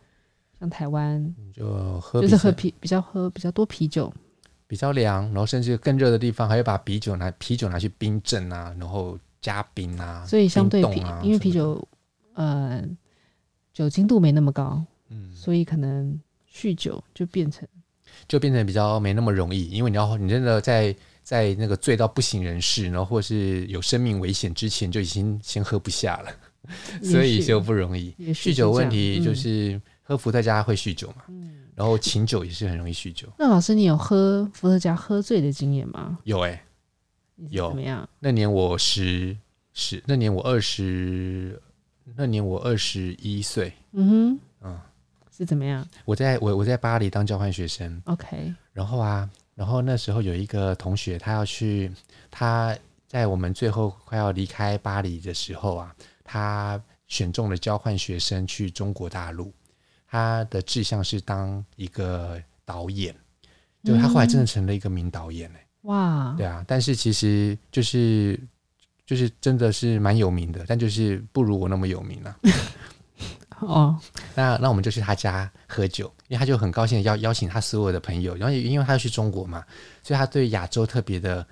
[0.60, 4.12] 像台湾，就喝就是喝啤，比较喝比较多啤酒，
[4.68, 11.86] 比较凉，然后甚至更热的地方，还会把啤酒拿啤酒拿去冰镇啊，然后加冰啊，所以相对啤，啊、因为啤酒
[12.34, 12.84] 呃
[13.74, 16.18] 酒精度没那么高，嗯，所以可能
[16.50, 17.66] 酗酒就变成
[18.28, 20.94] 就变成比较没那么容易，因为你要你真的在。
[21.28, 26.32] 在那个醉到不省人事，然后或是有生命危险之前，就已经先喝不下了，
[27.02, 28.14] 所以就不容易。
[28.32, 33.28] 酗酒问题就是喝伏特加会酗酒嘛，嗯、然后琴酒也是很容易酗酒。
[33.38, 36.18] 那老师，你有喝伏特加喝醉的经验吗？
[36.24, 36.64] 有哎、欸，
[37.50, 37.68] 有。
[37.68, 38.08] 怎么样？
[38.20, 39.36] 那年我十
[39.74, 41.60] 十，那年我二十，
[42.16, 43.70] 那年我二十一岁。
[43.92, 44.80] 嗯哼，嗯，
[45.36, 45.86] 是怎么样？
[46.06, 48.00] 我在我我在巴黎当交换学生。
[48.06, 49.28] OK，然后啊。
[49.58, 51.90] 然后那时候有一个同学，他要去，
[52.30, 55.92] 他在我们最后快要离开巴黎的时候啊，
[56.22, 59.52] 他选中了交换学生去中国大陆，
[60.08, 63.12] 他的志向是当一个导演，
[63.82, 68.38] 就他后来真的成了一个名导演哎，哇，对啊，但是其实就是
[69.04, 72.38] 就是真的是蛮有名的，但就是不如我那么有名啊。
[73.60, 73.98] 哦，
[74.34, 79.64] 那那我们就去他家喝酒，因为他就很高兴的邀邀请他所有的朋友，然后因为他要去中国嘛，
[80.02, 81.46] 所以他对亚洲特别的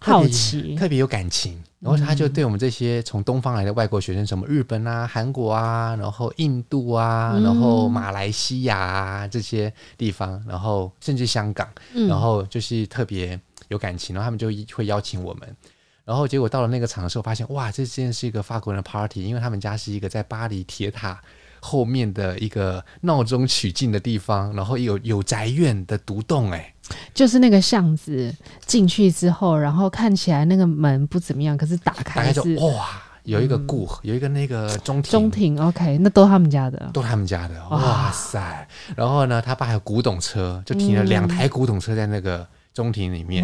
[0.00, 11.68] 好奇，特别有感情，然后他就对我们这些从东方来的外国学生，什么日本啊、韩国啊，然后印度啊，然后马来西亚啊这些地方，然后甚至香港，
[12.08, 15.56] 然后就是特别有感情，然后他们就会邀请我们。
[16.04, 21.18] 然后结果到了那个场的时候，发现哇，这件是一个法国人的 party，因为他们家是一个在巴黎铁塔
[21.60, 26.74] 后面的一个闹中取静的地方，然后有有宅院的独栋，哎，
[27.14, 28.34] 就是那个巷子
[28.66, 38.12] 进去之后，然后看起来那个门不怎么样，可是打开是哇，有一个顾、嗯，有一个那个中庭，中庭 OK，那都他们家的，都他们家的，哇。
[38.12, 38.68] 塞！
[38.94, 42.46] 然后呢，他爸还有古董车，就停了两台古董车在那个。
[42.74, 43.42] 中庭里面，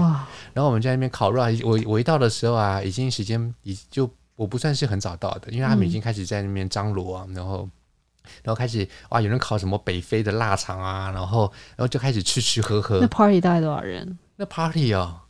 [0.52, 1.48] 然后我们在那边烤肉啊。
[1.62, 7.68] 我我一到的时候啊，已经时间已就我不算是很早到的，因为他们已经开始在那边张罗啊，然后
[8.42, 11.42] 然后开始哇，有人烤什么北非的腊肠啊，然后
[11.76, 12.98] 然后就开始吃吃喝喝。
[13.00, 14.18] 那 party 大概多少人？
[14.34, 15.20] 那 party 哦，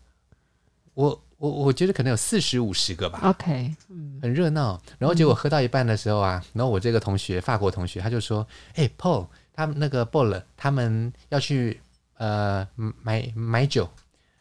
[0.95, 3.21] 我我我觉得可能有四十五十个吧。
[3.25, 4.81] OK，嗯，很热闹。
[4.99, 11.81] 然后结果喝到一半的时候啊，然后我这个同学法国同学他就说：“哎，Paul，他们那个 Paul 他们要去。”
[12.21, 12.69] 呃，
[13.03, 13.89] 买买酒，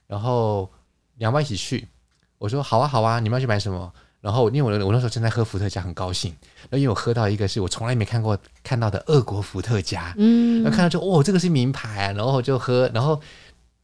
[0.05, 0.69] 然后
[1.15, 1.87] 两位一起去。
[2.37, 3.89] 我说好啊，好啊，你们要去买什么？
[4.19, 6.35] 然后因为我我那时候正在喝伏特加，很高兴。
[6.63, 13.21] 然后因为我喝到一个是我从来没看过看到的俄国伏特加，嗯，然后看到就哦，这个是名牌啊，然后就喝，然后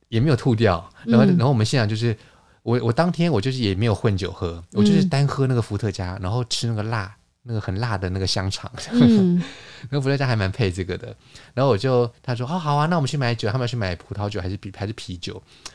[0.10, 0.92] 也没有吐掉。
[1.06, 2.18] 然后然后我们现场就是
[2.64, 7.16] 我我当天我就是也没有混酒喝，我就是单喝那个伏特加，然后吃那个辣。
[7.48, 9.40] 那个很辣的那个香肠，嗯，
[9.92, 11.16] 那伏特加还蛮配这个的。
[11.54, 15.34] 然后我就他说哦好啊，那我们去买酒，他们要去买葡萄酒还是啤还是啤酒？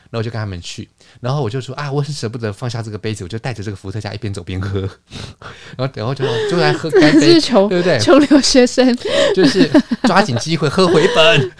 [0.09, 0.89] 然后我就跟他们去。
[1.21, 4.81] 然后我就说啊，我很舍不得放下这个杯子，我就带着这个伏特加一边走边喝。
[5.77, 7.97] 然后然后就就来喝 干杯，对不对？
[7.99, 8.93] 穷留学生
[9.33, 9.69] 就是
[10.03, 11.51] 抓紧机会喝回本。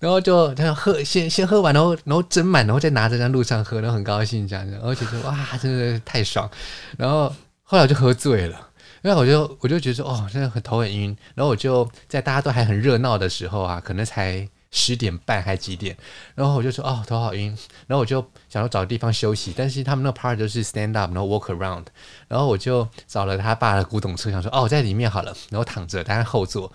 [0.00, 6.50] 然后就他要喝先先喝完，然后然后斟满，然后再拿着在路上喝，然后很高兴这样子，而且说哇，真的太爽。
[6.98, 7.32] 然后。
[7.72, 8.68] 后来我就喝醉了，
[9.00, 11.16] 因为我就我就觉得哦，真的很头很晕。
[11.34, 15.96] 然后我就在大家都还很热闹的时候啊，可能才十点半还几点，
[16.34, 17.46] 然后我就说哦，头好晕。
[17.86, 21.86] 然后我就想要找个地方休息，但是他们那 part 就是 stand up，然后 walk around。
[22.28, 26.70] 然后我就找了他爸的古董车，想说哦，我在里面好了，然后躺着，待在后座。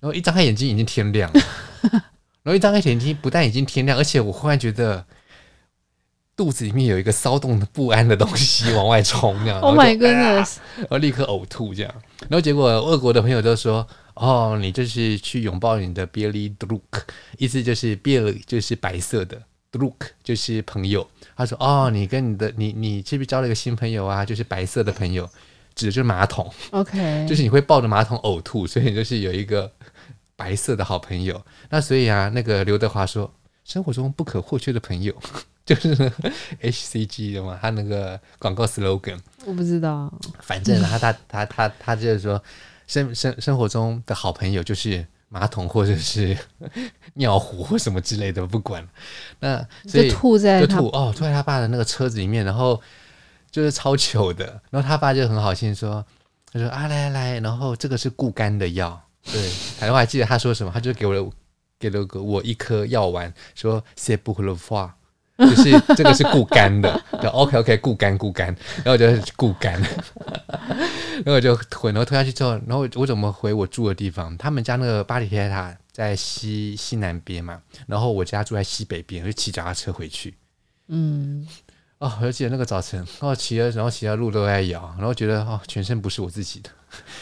[0.00, 1.40] 然后一张开眼睛已经天亮了，
[2.42, 5.06] 然后一张开眼睛不但已经天亮，而且我忽然觉得
[6.36, 9.60] 肚子里面有一个骚动的不安的东西往外冲这样。
[9.60, 11.94] Oh my goodness 然后立刻呕吐这样
[12.28, 16.80] 然后结果俄国的朋友都说哦你这是去拥抱你的 billydrink
[17.38, 19.40] 意思就是 billy 就是白色的。
[19.72, 21.06] Drook 就是朋友。
[21.36, 25.28] 他说哦你跟你的你你是不是交了一个新朋友啊就是白色的朋友
[25.74, 26.52] 指的就是马桶。
[26.70, 29.70] Ok 就是你会抱着马桶呕吐所以你就是有一个
[30.36, 31.44] 白色的好朋友。
[31.70, 33.32] 那所以啊那个刘德华说
[33.64, 35.14] 生活中不可或缺的朋友。
[35.64, 35.96] 就是
[36.60, 42.42] HCG 的嘛，他那个广告 slogan 我不知道，反正他他他他他就是说，
[42.86, 46.36] 生生生活中的好朋友就是马桶或者是
[47.14, 48.86] 尿壶或什么之类的，不管。
[49.40, 52.80] 那所以就吐在就吐哦，吐在他爸的那个车子里面，然后
[53.50, 54.60] 就是超糗的。
[54.70, 56.04] 然后他爸就很好心说，
[56.52, 59.00] 他说啊来来来，然后这个是固肝的药，
[59.32, 59.48] 对，
[59.78, 61.32] 反正我还记得他说什么，他就给我
[61.78, 64.90] 给了个我一颗药丸，说 c'est pour le foie
[65.36, 68.46] 就是这个是固肝的，对，OK OK，固肝固肝，
[68.84, 69.80] 然后我就固肝，
[71.24, 74.36] 然后我就吞，然后吞下去之后，然后我怎么回我住的地方？
[74.36, 80.36] 他们家那个巴黎铁塔在西西南边嘛，然后我家住在西北边，我就骑脚踏车回去。
[80.86, 81.44] 嗯，
[81.98, 86.70] 哦，我就记得那个早晨，然后骑了，然后骑的路都在摇，然后觉得哦，全身不是我自己的，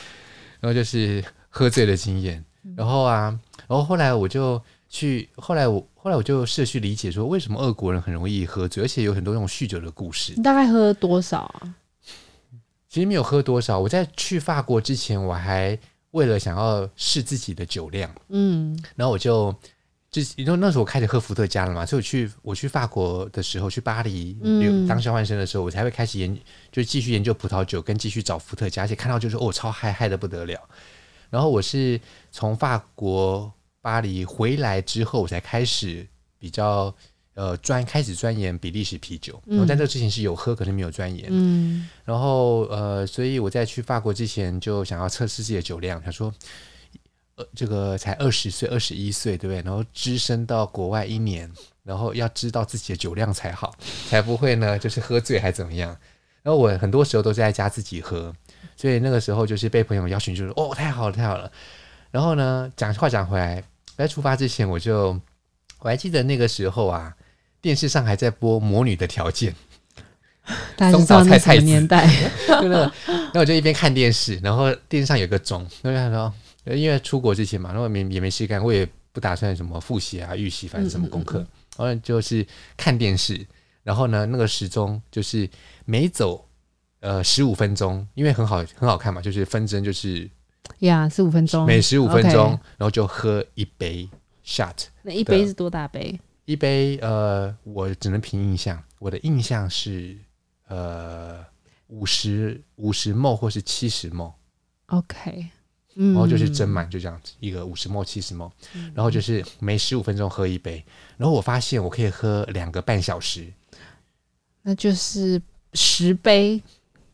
[0.61, 2.45] 然后就是喝醉的经验。
[2.77, 4.63] 然后啊，然后后来我就。
[4.95, 10.35] 去后来我后来我就试着去理解说，为什么俄国人很容易喝醉，而且有很多那种酗酒的故事。
[10.37, 11.75] 你大概喝多少啊？
[12.91, 13.79] 其实没有喝多少。
[13.79, 15.79] 我在去法国之前，我还
[16.11, 19.51] 为了想要试自己的酒量，嗯，然后我就
[20.11, 24.37] 就因为那时候我开始喝伏特加了嘛，所以我去我去法国的时候，去巴黎
[24.87, 26.39] 当交换生的时候，我才会开始研
[26.71, 30.61] 就继续研究葡萄酒，跟继续找伏特加，而且看到就是哦，超嗨嗨的不得了。
[31.31, 31.99] 然后我是
[32.31, 33.51] 从法国。
[33.83, 36.07] 巴黎回来之后，我才开始
[36.39, 36.95] 比较
[37.35, 39.43] 呃专开始钻研比利时啤酒。
[39.45, 41.27] 然后在这之前是有喝，可是没有钻研。
[41.31, 46.01] 嗯，然后呃，所以我在去法国之前就想要测试自己的酒量。
[46.01, 46.33] 他说，
[47.35, 49.61] 呃，这个才二十岁、二十一岁，对不对？
[49.63, 51.51] 然后只身到国外一年，
[51.83, 53.75] 然后要知道自己的酒量才好，
[54.09, 55.97] 才不会呢就是喝醉还怎么样。
[56.45, 58.33] 然后我很多时候都是在家自己喝，
[58.77, 61.51] 所以那个时候就是被朋友邀请，就是哦，太好了，太好了。
[62.11, 63.65] 然后呢，讲话讲回来。
[63.97, 65.19] 在出发之前，我就
[65.79, 67.15] 我还记得那个时候啊，
[67.61, 69.55] 电视上还在播《魔女的条件》，
[70.91, 72.07] 松岛菜菜子年代，
[72.49, 72.93] 就那个，
[73.35, 76.33] 那我就一边看电视，然后电视上有个钟，然后他
[76.65, 83.47] 说，因为出国之前嘛，然后没也没事干，我也不打算什么复习啊、预习，反正什么功课，嗯嗯嗯，然后就是看电视，
[83.83, 85.49] 然后呢，那个时钟就是
[85.85, 86.49] 每走
[87.01, 90.29] 呃十五分钟，因为很好很好看嘛，就是分针就是。
[90.87, 94.09] 呀，十五分钟，每十五分钟.然后就喝一杯
[94.45, 94.87] shot。
[95.03, 96.19] 那一杯是多大杯？
[96.45, 100.17] 一杯呃，我只能凭印象，我的印象是
[100.67, 101.45] 呃
[101.87, 104.33] 五十五十 ml 或是七十 ml。
[104.87, 105.49] OK，
[105.95, 108.51] 然后就是斟满，就这样子，一个五十 ml 七十 ml，
[108.93, 110.85] 然后就是每十五分钟喝一杯。
[111.17, 113.47] 然后我发现我可以喝两个半小时，
[114.63, 115.41] 那就是
[115.75, 116.61] 十杯，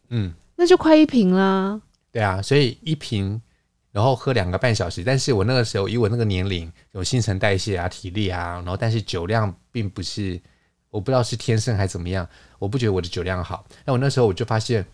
[0.08, 1.80] 嗯，那就快一瓶啦。
[2.10, 3.40] 对啊，所以一瓶，
[3.90, 5.02] 然后喝两个半小时。
[5.02, 10.40] 但是我那个时候以我那个年龄，有新陈代谢啊、体力啊，然后但是酒量并不是，
[10.90, 13.66] 我不知道是天生还是怎么样，我不觉得我的酒量好。
[13.84, 14.84] 那我那时候我就发现，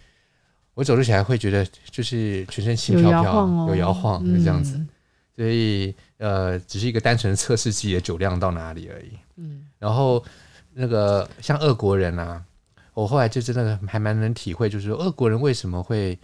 [0.74, 4.76] 我走路起来会觉得就是全身轻飘飘，有摇晃，就这样子。
[4.76, 4.88] 嗯、
[5.36, 9.18] 所以呃，只是一个单纯测试自己的酒量到哪里而已。
[9.36, 10.24] 嗯，然后
[10.72, 12.42] 那个像俄国人啊，
[12.92, 16.18] 我后来就真的还蛮能体会，就是说俄国人为什么会。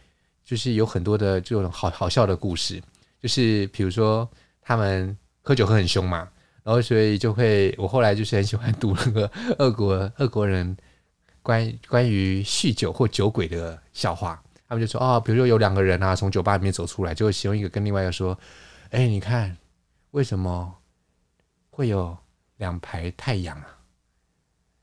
[0.44, 2.83] 就是有很多的这种好好笑的故事，
[3.20, 4.29] 就是比如说
[4.61, 6.29] 他们喝酒喝很凶嘛，
[6.62, 10.76] 然后所以就会我后来就是很喜欢读那个俄国俄国人
[11.42, 18.38] 关关于酗酒或酒鬼的笑话，他们就说哦，比如说有两个人啊从酒吧里面走出来，就会其中一个跟另外一个说，
[18.90, 19.57] 哎，你看
[20.11, 20.74] 为什么
[21.70, 22.16] 会有
[22.57, 23.80] 两排太阳啊？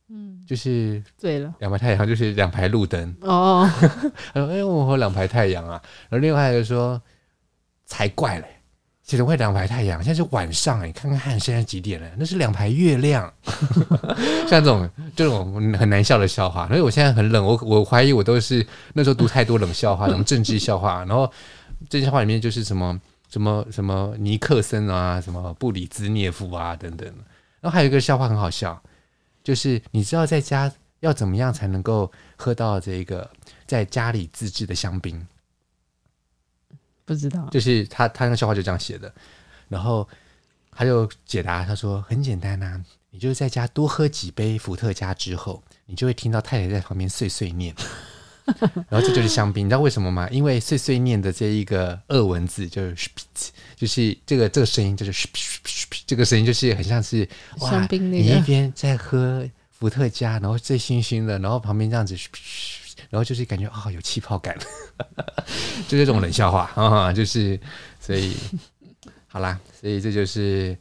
[0.10, 3.70] 嗯，就是醉了，两排太阳就是两排路灯哦。
[4.34, 7.02] 他说：“哎，我喝两排太阳啊。”然后另外一个说
[7.86, 8.46] ：“才怪嘞，
[9.04, 10.02] 怎么会两排太阳？
[10.02, 12.10] 现在是晚上，哎看看现在几点了？
[12.17, 13.34] 那是两排月亮。
[14.48, 21.30] ”像这种这种很难笑的笑话，所以我现在很冷，我我怀疑我都是那时候读太多冷笑话， 什么政治笑话，然后
[21.89, 22.98] 这些笑话里面就是什么
[23.30, 27.06] 什么什么尼克森啊，什么布里兹涅夫啊等等。
[27.60, 28.82] 然后还有一个笑话很好笑。
[29.48, 30.69] 就是你知道在家
[31.00, 33.31] 要怎么样才能够喝到这个
[33.65, 35.25] 在家里自制的香槟？
[37.06, 39.10] 不知道，就是他他那个笑话就这样写的。
[39.69, 40.06] 然后
[40.69, 47.73] 他就解答他说很简单呐、啊，你就是在家多喝几杯伏特加之后，你就会听到太太在旁边碎碎念。
[48.89, 50.27] 然后这就是香槟，你知道为什么吗？
[50.31, 53.10] 因为碎碎念的这一个俄文字就是，
[53.75, 55.27] 就是这个这个声音就是，
[56.06, 57.27] 这个声音就是很像是
[57.58, 58.23] 香槟那个。
[58.23, 62.15] 你一边在喝伏特加，然后醉醺醺的，然后旁边这样子，
[63.10, 64.58] 然后就是感觉啊、哦、有气泡感，
[65.87, 67.60] 就这种冷笑话 啊，就是
[68.00, 68.33] 所以
[69.27, 70.77] 好啦，所以这就是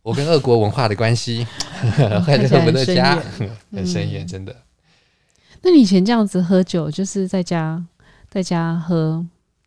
[0.00, 1.46] 我跟俄国文化的关系，
[1.96, 3.22] 喝伏特加
[3.70, 4.56] 很深远，真的。
[5.62, 7.84] 那你以前这样子喝酒，就是在家
[8.28, 9.24] 在家喝，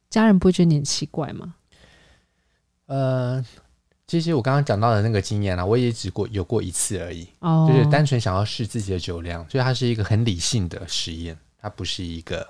[0.10, 1.56] 家人不会觉得你很奇怪吗？
[2.88, 3.43] 呃，
[4.06, 12.48] 其实我刚刚讲到的那个经验啊，我也只过有过一次而已，哦，就是单纯想要试自己的酒量，所以它是一个很理性的实验，它不是一个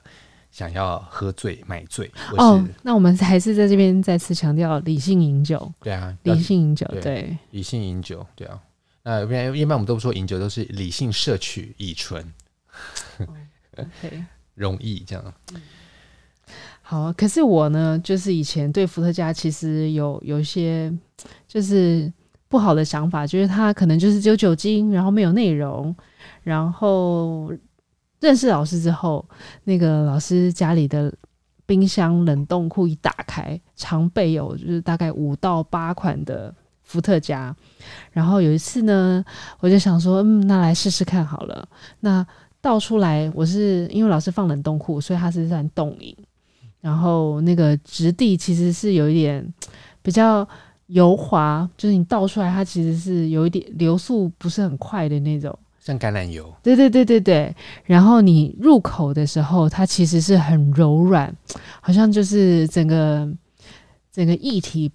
[0.52, 2.12] 想要喝醉买醉。
[2.38, 5.72] 哦，那我们还是在这边再次强调理性饮酒。
[5.82, 8.60] 对啊，理性饮酒，对，对，理性饮酒，对啊。
[9.04, 12.34] 那一般一般我们都不说饮酒，都是理性摄取乙醇。
[14.56, 15.34] 容易这样。
[16.82, 20.94] 好，可是我呢，就是以前对伏特加其实有有一些
[21.48, 22.12] 就是
[22.48, 25.96] 不好的想法，就是它可能就是只有酒精，然后没有内容。
[26.44, 27.52] 然后
[28.20, 29.28] 认识老师之后，
[29.64, 31.12] 那个老师家里的
[31.66, 36.54] 冰箱冷冻库一打开，常备有就是大概五到八款的
[36.84, 37.56] 伏特加。
[38.12, 39.26] 然后有一次呢，
[39.60, 41.68] 我就想说，嗯，那来试试看好了。
[42.00, 42.26] 那
[42.66, 46.18] 倒出来，我是因为老师放冷冻库，所以它是算冻饮。
[46.82, 49.53] 然后那个质地其实是有一点
[50.01, 50.47] 比较
[50.88, 56.51] 油滑，就是你倒出来，它其实是有一点流速不是很快的那种，像橄榄油。
[56.63, 57.55] 对对对对对。
[57.84, 61.32] 然后你入口的时候，它其实是很柔软，
[61.82, 63.30] 好像就是整个
[64.11, 64.91] 整个液体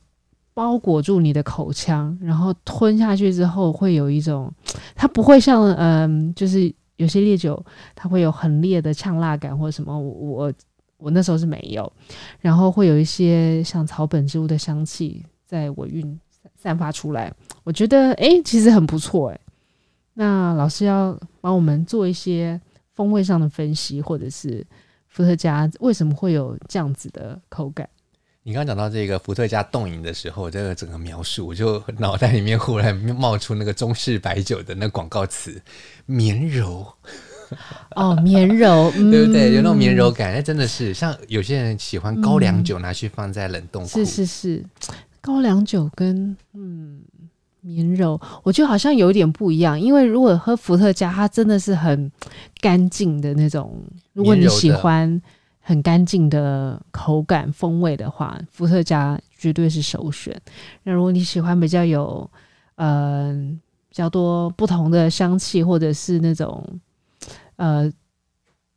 [0.54, 4.52] 包裹住你的口腔，然后吞下去之后会有一种，
[4.96, 6.74] 它不会像嗯，就是。
[7.00, 10.52] 有些烈酒它会有很烈的呛辣感或者什么，我我
[10.98, 11.90] 我那时候是没有，
[12.40, 16.20] 然后会有一些像草本植物的香气在尾韵
[16.54, 17.32] 散发出来，
[17.64, 19.40] 我觉得哎、其实很不错哎。
[20.12, 22.60] 那老师要帮我们做一些
[22.92, 24.62] 风味上的分析，或者是
[25.08, 27.88] 伏特加为什么会有这样子的口感？
[28.42, 35.60] 你刚刚讲到这个伏特加冻饮的时候，这个整个描述，我就脑袋里面忽然冒出那个中式白酒的那广告词
[36.06, 36.86] “绵柔”。
[37.96, 39.52] 哦，绵柔， 对不对？
[39.52, 43.88] 有那种绵柔感，那真的是像有些人喜欢高粱酒，拿去放在冷冻库。
[43.88, 44.64] 是是是，
[45.20, 47.02] 高粱酒跟嗯
[47.60, 49.78] 绵柔，我觉得好像有点不一样。
[49.78, 52.10] 因为如果喝伏特加，它真的是很
[52.60, 53.84] 干净的那种。
[54.14, 55.20] 如果你喜欢。
[55.62, 60.34] 很干净的口感风味的话，伏特加绝对是首选。
[60.82, 62.28] 那如果你喜欢比较有
[62.76, 63.32] 呃
[63.88, 66.66] 比较多不同的香气，或者是那种
[67.56, 67.92] 呃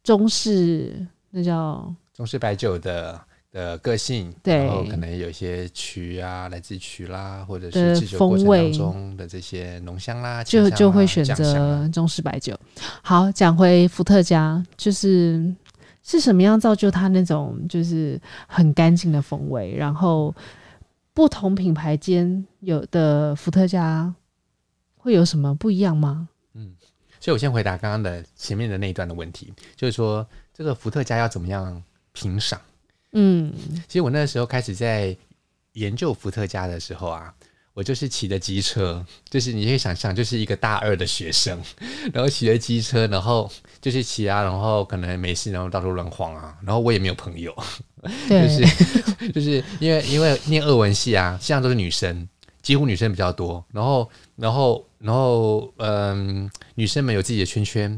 [0.03, 3.19] 中式那叫中式白酒的
[3.51, 12.59] 的个性，对，然后可能有一些曲啊，来自曲啦，或者是制酒过程当中的这些浓香啦，啦就就会选择中式白酒。
[13.01, 15.51] 好，讲回伏特加，就是。
[16.03, 19.73] 是什么样造就它那种就是很干净的风味？
[19.75, 20.35] 然后
[21.13, 24.13] 不同品牌间有的伏特加
[24.97, 26.27] 会有什么不一样吗？
[26.53, 26.75] 嗯，
[27.19, 31.81] 所以我先回答刚刚的前面的那一段的问题，就是说这个伏特加要怎么样
[32.11, 32.61] 评赏？
[33.13, 33.53] 嗯，
[33.87, 35.17] 其实我那时候开始在
[35.73, 37.33] 研究伏特加的时候啊。
[37.73, 41.59] 我就是骑的机车，就是你可以想象，就是一个大二的学生，
[42.13, 43.51] 然后骑着机车，然后
[43.81, 47.51] 就是骑啊，然后可能没事，然后到处乱晃啊，然后我也没有朋友，
[48.29, 52.27] 对就是就是因为因为念俄文系啊，现在都是女生，
[52.61, 57.89] 几乎女生比较多，然后然后然后嗯，女生们有自己的圈圈，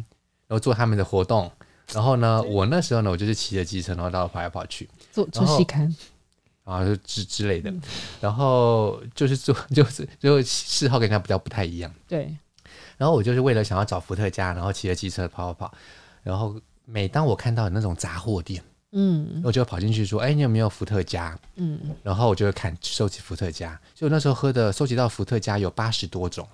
[0.47, 1.51] 然后做他们的活动，
[1.91, 5.93] 然后呢，我那时候呢，我就是骑着机车，然后到处跑来跑去，做做戏看。
[6.65, 7.73] 啊，就之之类的，
[8.19, 11.93] 然后就是做， 就是就嗜好跟他比较不太一样。
[12.07, 12.35] 对，
[12.97, 15.73] 然后我就是为了想要找伏特加，然后骑着机车跑跑跑，
[16.23, 26.47] 然后每当我看到那种杂货店，嗯，我就跑进去说：“哎，你有没有伏特加？”嗯，然后我就看收集伏特加，就那时候喝的收集到伏特加有八十多种。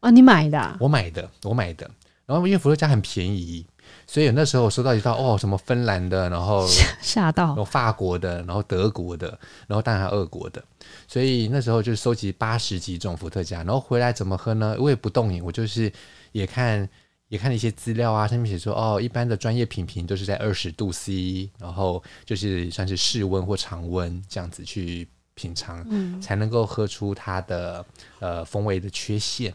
[0.00, 0.76] 啊，你买的啊？
[0.78, 1.90] 我买的，我买的。
[2.26, 3.64] 然后因为伏特加很便宜。
[4.06, 6.68] 所以那时候我收到一套哦，什么芬兰的，然后
[7.00, 10.62] 吓到，然后法国的，然后德国的，然后当然还有俄国的。
[11.08, 14.76] 所以那时候就收集八十几种伏特加，然后回来怎么喝呢？
[14.78, 15.92] 我也不动饮，我就是
[16.32, 16.88] 也看
[17.28, 27.84] 也看了一些资料啊，上面写说哦，一般的专业品评都是在二十度 C，然后就是算是室温或常温这样子去品尝，嗯，才能够喝出它的
[28.20, 29.52] 呃风味的缺陷。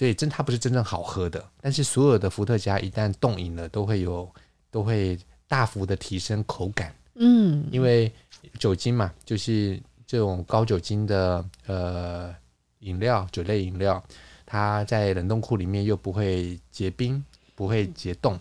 [0.00, 4.26] 所以真它不是真正好喝的，但是所有的伏特加一旦冻饮了，都会有
[4.70, 6.94] 都会大幅的提升口感。
[7.16, 8.10] 嗯，因为
[8.58, 12.34] 酒精嘛，就是这种高酒精的呃
[12.78, 14.02] 饮料，酒类饮料，
[14.46, 17.22] 它在冷冻库里面又不会结冰，
[17.54, 18.40] 不会结冻，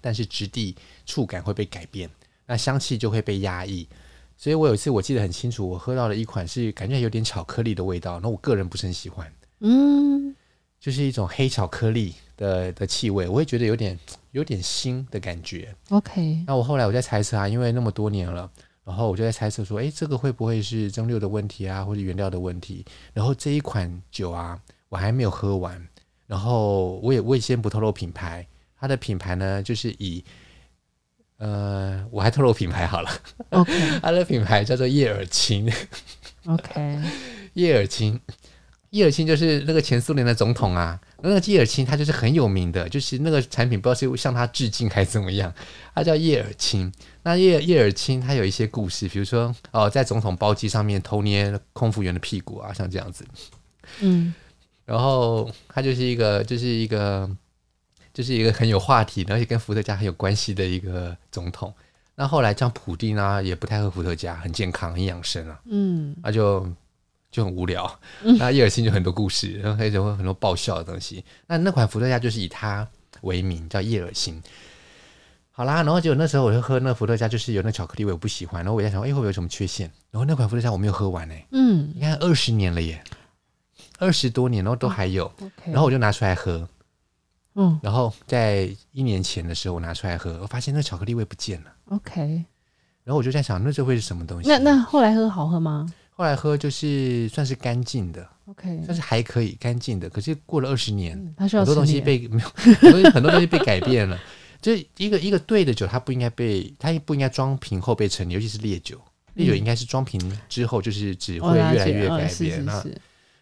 [0.00, 2.08] 但是质地触感会被改变，
[2.46, 3.88] 那香气就会被压抑。
[4.36, 9.28] 所以我有一次我记得很清楚，我喝到了一款是感觉有点巧克力的味道，那我个人不是很喜欢，
[9.58, 10.35] 嗯，
[10.78, 13.98] 就是一种黑巧克力的的气味，我会觉得有点
[14.32, 15.74] 有点腥的感觉。
[15.90, 18.50] OK，那我后来我在猜测啊，因为那么多年了，
[18.84, 22.84] 然后我就在猜测说，哎，这个会不会是蒸馏的问题啊，或者原料的问题？
[23.12, 25.86] 然后这一款酒啊，我还没有喝完，
[26.26, 28.46] 然后我也我也先不透露品牌，
[28.78, 30.24] 它的品牌呢就是以。
[31.38, 33.10] 呃，我还透露品牌好了
[33.50, 33.70] ，OK，
[34.00, 35.70] 它的品牌叫做叶尔钦
[36.46, 36.98] ，OK，
[37.52, 38.18] 叶尔钦，
[38.96, 45.52] 叶尔钦就是那个前苏联的总统啊，那个叶尔钦他就是很有名的，就是那个产品不知道是向他致敬还是怎么样，
[45.94, 46.92] 他叫叶尔钦。
[47.22, 53.24] 那叶叶尔钦他有一些故事，比如说哦，在总统包机上面偷捏空服员的屁股啊，像这样子，
[54.00, 54.34] 嗯，
[54.84, 57.30] 然后他就是一个就是一个。
[58.16, 61.70] 就是一个很有话题，而且跟伏特加很有关系的一个总统。
[62.14, 65.60] 那后来像普丁啊，也不太喝伏特加，很健康、很养生啊。
[65.66, 66.66] 嗯，那就
[67.30, 68.00] 就很无聊。
[68.22, 71.24] 嗯、 那叶尔辛就很多故事，然后还有很多爆笑的东西。
[71.46, 72.86] 那那款伏特加就是以它
[73.22, 74.42] 为名，叫叶尔辛。
[75.50, 78.62] 好啦，然后结果那时候我就喝那伏特加，就是有那巧克力味，我不喜欢。
[78.62, 79.90] 然后我在想，哎，会不会有什么缺陷？
[80.10, 81.46] 然后那款伏特加我没有喝完呢、欸。
[81.52, 83.02] 嗯，你看二十年了耶，
[83.98, 85.32] 二十多年，然后都还有。
[85.64, 86.68] 然后我就拿出来喝。
[87.54, 91.72] 嗯，然后在一年前的时候，我拿出来喝，我发现那巧克力味不见了。
[91.86, 92.44] OK，
[93.02, 94.48] 然后我就在想，那这会是什么东西？
[94.50, 95.90] 那那后来喝好喝吗？
[96.16, 100.08] 后来喝就是算是干净的，OK，算是还可以干净的。
[100.08, 104.18] 可是过了二十年，嗯、它需要很多东西被 没有，很多很多东西被改变了。
[104.62, 108.98] 就一个一个对的酒，它不应该被，它不应该装瓶后被陈年，尤其是烈酒。
[109.34, 112.64] 烈酒应该是装瓶之后，就是只会越来越改变。
[112.64, 112.82] 那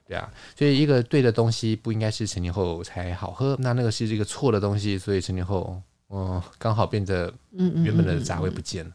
[0.08, 8.90] 对啊，所以一个对的东西不应该是陈年后才好喝，那那个是这个错的东西，所以陈年后，嗯，刚好变得原本的杂味不见了。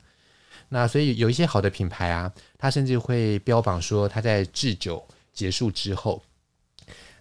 [0.69, 5.03] 那所以有一些好的品牌啊，它甚至会标榜说，它在制酒
[5.33, 6.21] 结束之后，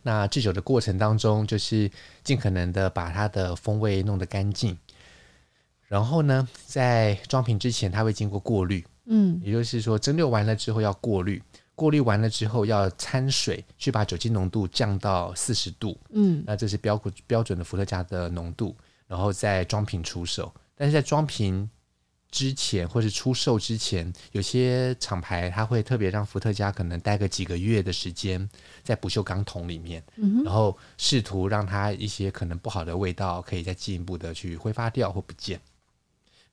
[0.03, 1.91] 那制酒的过程当中，就是
[2.23, 4.77] 尽可能的把它的风味弄得干净，
[5.87, 11.43] 然后呢，在装瓶之前，它会经过过滤，嗯，也就是说蒸馏完了之后要过滤。
[11.75, 15.97] 过滤完了之后，要掺水去把酒精浓度降到四十度。
[16.11, 18.77] 嗯，那这是标标准的伏特加的浓度，
[19.07, 20.53] 然后再装瓶出售。
[20.75, 21.71] 但是在装瓶
[22.31, 28.49] 之前或是出售之前，有些厂牌它会特别让伏特加可能待个几个月的时间
[28.83, 35.61] 在不锈钢桶里面，嗯，然后试图让它一些可能不好的味道可以再进一步的去挥发掉或不见。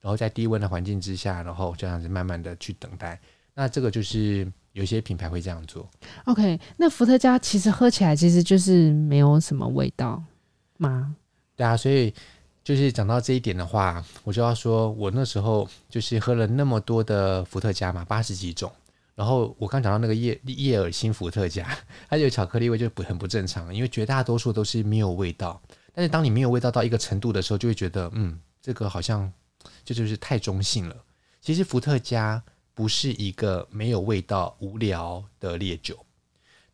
[0.00, 3.20] 然后在低温的环境之下，然后这样子慢慢的去等待。
[3.54, 4.50] 那这个就是。
[4.76, 5.88] 有些品牌会这样做。
[6.26, 10.22] OK，那伏特加其实喝起来其实就是没有什么味道
[10.76, 11.16] 吗？
[11.56, 12.12] 对啊，所以
[12.66, 18.72] 就是讲到这一点的话，我就要说，我那时候就是喝了那么多的伏特加嘛，八十几种。
[19.14, 25.62] 然后我刚讲到那个叶叶尔钦伏特加，它有巧克力味就不很不正常，因为绝大多数都是没有味道。
[25.94, 29.32] 但是当你没有味道到一个程度的时候，就会觉得，嗯，这个好像
[29.84, 30.96] 就就是太中性了。
[31.40, 32.42] 其实伏特加。
[32.74, 35.96] 不是一个没有味道、无聊的烈酒。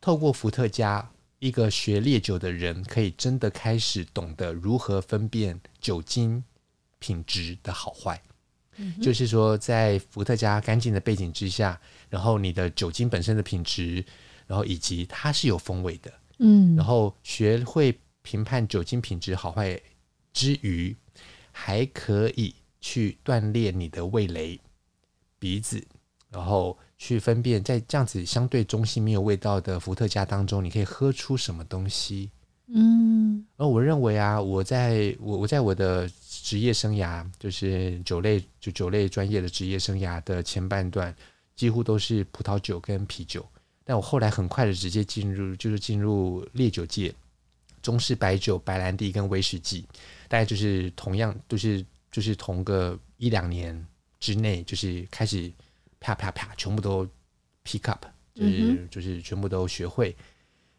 [0.01, 1.09] 透过伏特加，
[1.43, 6.41] 一个学烈酒的人可以真的开始懂得如何分辨酒精
[6.99, 8.21] 品质的好坏。
[8.77, 8.97] 嗯。
[9.01, 11.77] 就是说，在伏特加干净的背景之下，
[12.09, 14.05] 然后你的酒精本身的品质，
[14.47, 19.77] 然后以及它是有风味的，嗯，然后学会评判酒精品质好坏
[20.31, 20.95] 之余，
[21.51, 24.57] 还可以去锻炼你的味蕾。
[25.39, 25.85] 鼻子，
[26.29, 32.29] 然后去分辨，在这样子相对中性、没有味道的伏特加当中，你可以喝出什么东西？
[32.67, 41.13] 嗯，而我认为啊，我在我我在我的职业生涯，就是酒类就酒类专业的职业生涯的前半段，
[41.55, 43.45] 几乎都是葡萄酒跟啤酒，
[43.83, 47.13] 但我后来很快的直接进入，就是进入烈酒界，
[47.81, 49.85] 中式白酒、白兰地跟威士忌，
[50.27, 53.85] 大概就是同样都、就是就是同个一两年。
[54.19, 55.51] 之内就是开始
[56.03, 57.07] 啪啪啪，全部都
[57.63, 60.13] pick up，就是、嗯、就是全部都学会。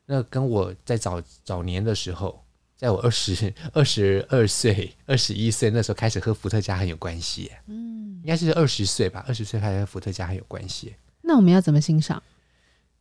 [0.04, 2.44] 那跟我在早早年的时候，
[2.76, 7.50] 在我二十 二十二岁、二十一岁那时候开始喝伏特加很有关系。
[7.66, 10.94] 嗯，应该是二十岁吧，二十岁开始喝伏特加很有关系。
[11.22, 12.22] 那我们要怎么欣赏？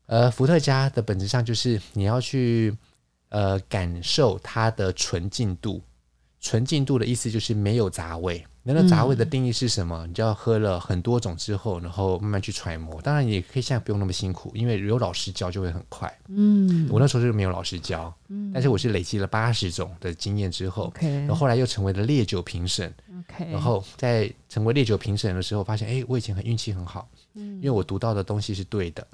[0.06, 2.74] 呃，伏特加的本质上就是你要去
[3.28, 5.84] 呃感受它的纯净度。
[6.44, 8.46] 纯净度的意思就是没有杂味。
[8.66, 10.06] 那个杂味的定义是什么？
[10.06, 13.02] 嗯、你就要喝了很多种之后，然后慢慢去揣摩。
[13.02, 16.14] 当然，也可以现在不用那么辛苦，因为有老师教就会很快。
[16.28, 22.94] 嗯，我那时候就是没有老师教，嗯，但是我是累积了八十种的经验之后，嗯、然后后来又成为了烈酒评审。
[23.50, 29.06] 然后在成为烈酒评审的时候，发现哎，我以前很运气很好，嗯，因为我读到的东西是对的。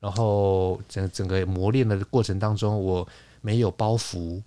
[0.00, 3.06] 然后整整个磨练的过程当中，我
[3.40, 4.42] 没有包袱。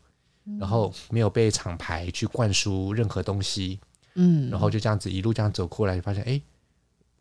[0.60, 3.80] 然后没有被厂牌去灌输任何东西，
[4.16, 6.42] 嗯，然后就这样子一路这样走过来，就发现哎，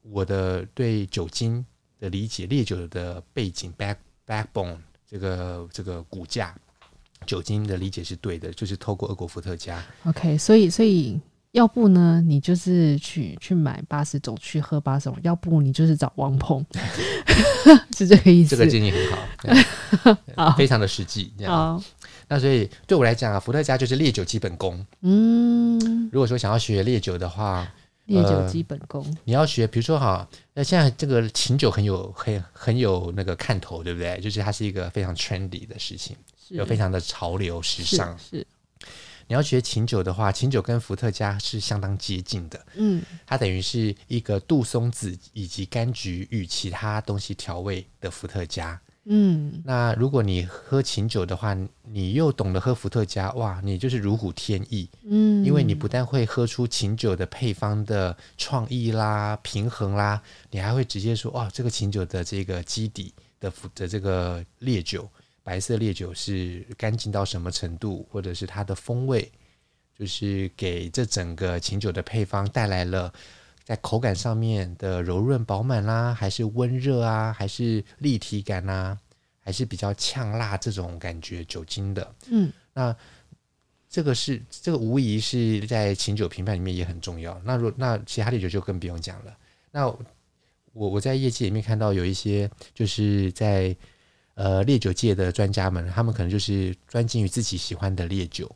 [0.02, 1.64] 我的对酒精
[1.98, 3.96] 的理解，烈酒的背景 back
[4.26, 6.54] backbone 这个这个骨架，
[7.26, 9.84] 酒精的理解是对的，就是透过俄国伏特加。
[10.04, 11.20] OK，所以所以
[11.52, 16.64] 要不呢，你就是去去买八十种去喝八十种，要不你就是找王鹏，
[17.96, 18.50] 是这个意思。
[18.50, 20.16] 这个建议很好，
[20.50, 21.32] 好非常的实际。
[21.36, 21.82] 这样好。
[22.32, 24.86] 那所以对我来讲啊，伏特加就是烈酒基本功。
[25.00, 27.68] 嗯，如果说想要学烈酒的话，
[28.04, 34.20] 烈酒基本功，呃、你要学，比如说哈，那现在这个琴酒很有很很有那个看头，对不对？
[34.20, 36.16] 就是它是一个非常 trendy 的事情，
[36.50, 38.16] 有非常的潮流时尚。
[38.16, 38.46] 是，是
[39.26, 42.64] 你要学琴酒的话，琴酒跟伏特加是相当接近的。
[42.74, 48.80] 嗯，它等于是一个杜松子以及柑橘与其他东西调味的伏特加。
[49.12, 54.88] 嗯，那如果你喝琴酒的话，你又懂得喝伏特加，哇，你就是如虎添翼。
[55.02, 65.10] 嗯，因为你不但会喝出琴酒的配方的创意啦、平衡啦，你还会直接说，哇，这个琴酒的这个基底的伏的这个烈酒，
[65.42, 69.28] 白色烈酒是干净到什么程度，或者是它的风味，
[69.98, 73.12] 就是给这整个琴酒的配方带来了。
[73.70, 78.98] 在口感上面的柔润饱满啦，还是温热啊，还是立体感啊，
[79.38, 82.92] 还是比较呛辣这种感觉酒精的，嗯，那
[83.88, 87.40] 这个是这个无疑是在琴酒评判里面也很重要。
[87.44, 89.38] 那如那其他烈酒就更不用讲了。
[89.70, 93.76] 那我我在业界里面看到有一些就是在
[94.34, 98.50] 呃烈酒界的专家们，他们可能就是专精于自己喜欢的烈酒。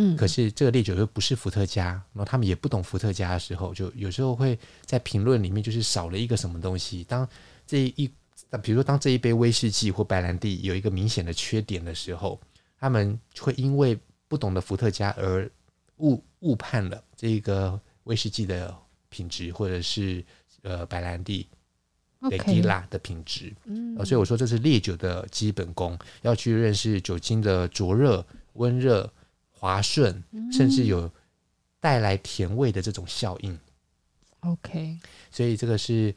[0.00, 7.02] 嗯，可是这个烈酒又不是伏特加，然后他们也不懂伏特加的时候，就有时候会在评论里面就是少了一个什么东西。
[7.02, 7.28] 当
[7.66, 8.08] 这一，
[8.62, 12.40] 比如说当这一杯威士忌或白兰地有一个明显的缺点的时候，
[12.78, 15.50] 他们会因为不懂得伏特加而
[15.96, 18.72] 误误判了这个威士忌的
[19.08, 20.24] 品质，或者是
[20.62, 21.44] 呃白兰地
[22.30, 23.52] 雷迪拉的品质。
[23.64, 29.12] 嗯，所以我说这是烈酒的基本功，要去认识酒精的灼热、温热。
[29.58, 31.10] 滑顺，甚至有
[31.80, 33.58] 带来甜味的这种效应。
[34.40, 34.96] OK，
[35.30, 36.14] 所以这个是，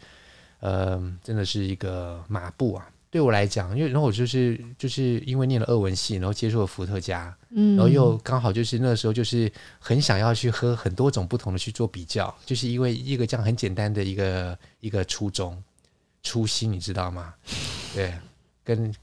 [0.60, 2.88] 呃，真的是一个马步啊。
[3.10, 15.62] 对我来讲，因为然后我就是就是因为念了俄文系，然后接触了伏特加，嗯，然后又刚好就是那个时候就是很想要去喝很多种不同的去做比较，就是因为一个这样很简单的一个一个初衷
[16.24, 17.34] 初心，你知道吗？
[17.94, 18.14] 对，
[18.64, 18.94] 跟。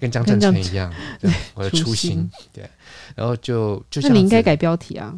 [0.00, 2.68] 跟张正成一样，对，我的初心，对，
[3.14, 5.14] 然后就就像那你应该改标题啊，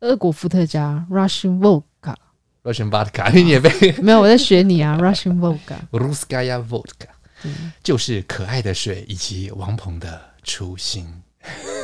[0.00, 3.70] 俄国伏特加 Russian Vodka，Russian Vodka，你也被
[4.02, 7.08] 没有我在学你啊，Russian Vodka，Russkaya Vodka，
[7.82, 11.06] 就是可爱的水以及王鹏的初心，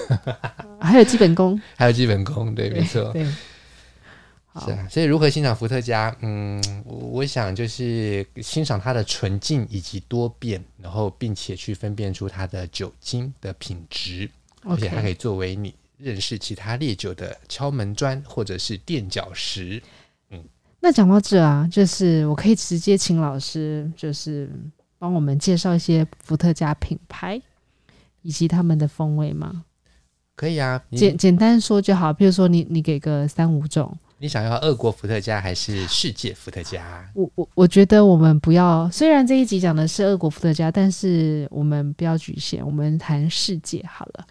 [0.81, 3.27] 还有基本功，还有基本功，对，没错，对。
[4.57, 6.17] 是啊，所以如何欣赏伏特加？
[6.21, 14.31] 嗯，我想就是欣赏它的纯净以及多变，然后并且去分辨出它的酒精的品质.
[14.63, 19.83] 而且它可以作为你认识其他烈酒的敲门砖或者是垫脚石。
[20.31, 20.41] 嗯，
[20.79, 24.49] 那讲到这啊，就是我可以直接请老师就是
[25.01, 27.43] 帮我们介绍一些伏特加品牌
[28.23, 29.65] 以及他们的风味吗？
[30.37, 33.99] 可以啊，简简单说就好，比如说你你给个三五种。
[34.25, 37.07] 你想要俄国伏特加还是世界伏特加？
[37.13, 44.27] 我我我觉得我们不要，虽然这一集讲的是俄国伏特加，但是我们不要局限，我们谈世界好了。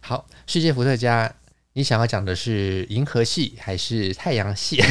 [0.00, 1.32] 好，世界伏特加，
[1.72, 4.82] 你想要讲的是银河系还是太阳系？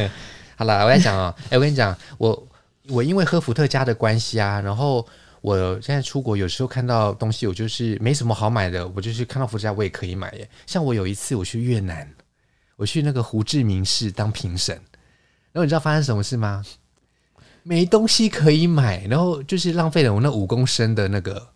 [0.56, 1.34] 好了，我来讲哦。
[1.44, 2.48] 哎、欸，我跟你讲，我
[2.90, 5.06] 我因为喝伏特加的关系啊，然后
[5.40, 10.46] 我现在出国有时候看到东西，我就是没什么好买的，我就是看到伏特加我也可以买耶。
[10.66, 12.06] 像我有一次我去越南。
[12.82, 14.74] 我去那个胡志明市当评审，
[15.52, 16.64] 然后你知道发生什么事吗？
[17.62, 21.46] 没东西可以买，然后就是浪费了我那五公升的那个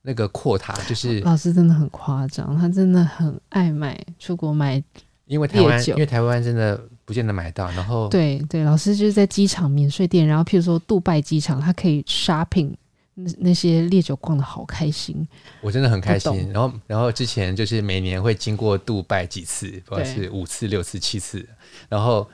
[0.00, 4.82] 那个阔塔，就是老师真的很夸张，他真的很爱买出国买，
[5.26, 12.72] 因为台湾因为台湾真的不见得买到，然后对对，老师就是在机场免税店，然后譬如说杜拜机场，他可以 shopping
[13.14, 15.26] 那那些烈酒逛的好开心，
[15.60, 16.50] 我真的很开心。
[16.50, 21.46] 然后，然后之前就是每年会经过杜拜几次，不管是五次、六次、七次，
[21.90, 22.26] 然后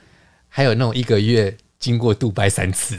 [0.47, 2.97] 还有那种一个月经过杜拜三次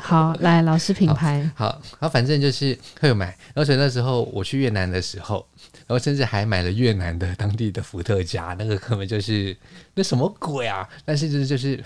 [0.00, 3.26] 好，来老师品牌，好，好，然后反正就是会有买。
[3.26, 5.46] 然后所以那时候我去越南的时候，
[5.86, 9.54] 然后甚至还买了越南的当地的伏特加，那个根本就是
[9.94, 10.88] 那什么鬼啊！
[11.04, 11.82] 但是就是就是，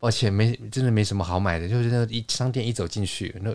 [0.00, 3.54] 抱歉，没真的没什么好买的，就是那一商店一走进去那。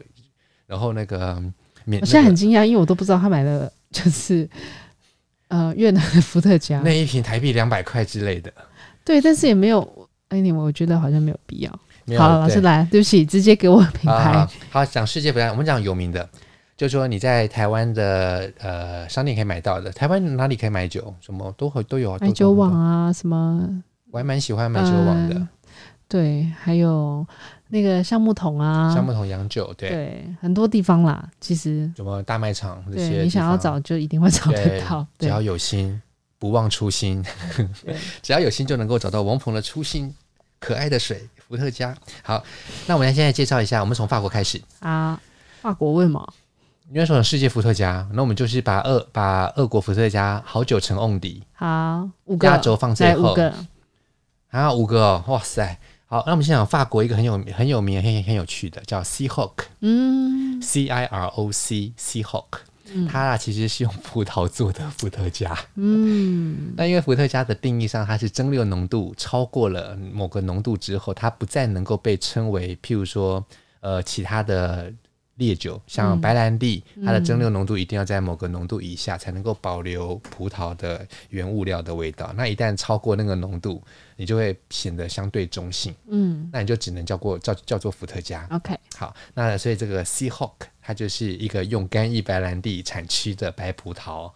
[0.74, 1.40] 然后那个，
[1.86, 4.50] 我现在很惊讶，因为我都不知道他买的 就是
[5.50, 8.52] 呃越南的伏特加那一瓶台币两百块之类的。
[9.06, 9.88] 对，但是也没有，
[10.30, 11.72] 哎，你我觉得好像没有必要。
[12.18, 14.48] 好了，老师来，对不起，直接给我品牌。
[14.72, 16.28] 好，讲世界不一，我们讲有名的，
[16.76, 21.14] 就是说你在台湾的呃商店可以买到的，台湾哪里可以买酒？
[21.22, 23.70] 什么都会都有啊，买酒网啊什么，
[24.10, 25.48] 我还蛮喜欢买酒网的。
[26.08, 27.24] 对，还有。
[27.74, 36.00] 那个橡木桶啊，橡木桶洋酒，对对，很多地方啦，其实什么大卖场这些，你想要找就一定会找得到，只要有心，
[36.38, 37.26] 不忘初心，
[38.22, 40.14] 只要有心就能够找到王鹏的初心，
[40.60, 41.98] 可爱的水，伏特加。
[42.22, 42.44] 好，
[42.86, 45.20] 那我们现在介绍一下，我们从法国开始啊，
[45.60, 46.34] 法国为什么？
[46.92, 53.52] 因为说世界伏特加，那我们就是把俄把俄国伏特加好酒成瓮底，好，五个压轴放最后，五个，
[54.52, 55.80] 啊，五个哦，哇塞。
[56.14, 62.46] 好，那我们先讲法国一个很有很有名、很很有趣的，叫 Ciroc，嗯，C I R O C，Ciroc，
[63.10, 73.44] 它啊其实是用葡萄做的伏特加，嗯，那因为伏特加的定义上，它是蒸馏浓度超过了某个浓度之后，它不再能够被称为，譬如说，
[73.80, 74.94] 呃，其他的。
[75.38, 82.32] 烈酒像白兰地，嗯、它的蒸馏浓度一定要在某个浓度以下，才能够保留葡萄的原物料的味道。
[82.38, 83.82] 那一旦超过那个浓度，
[84.16, 85.94] 你就会显得相对中性。
[86.08, 88.48] 嗯，那你就只能叫过叫叫做伏特加。
[88.52, 94.32] OK，好，那所以这个 Ciroc 它就是一个用干邑白兰地产区的白葡萄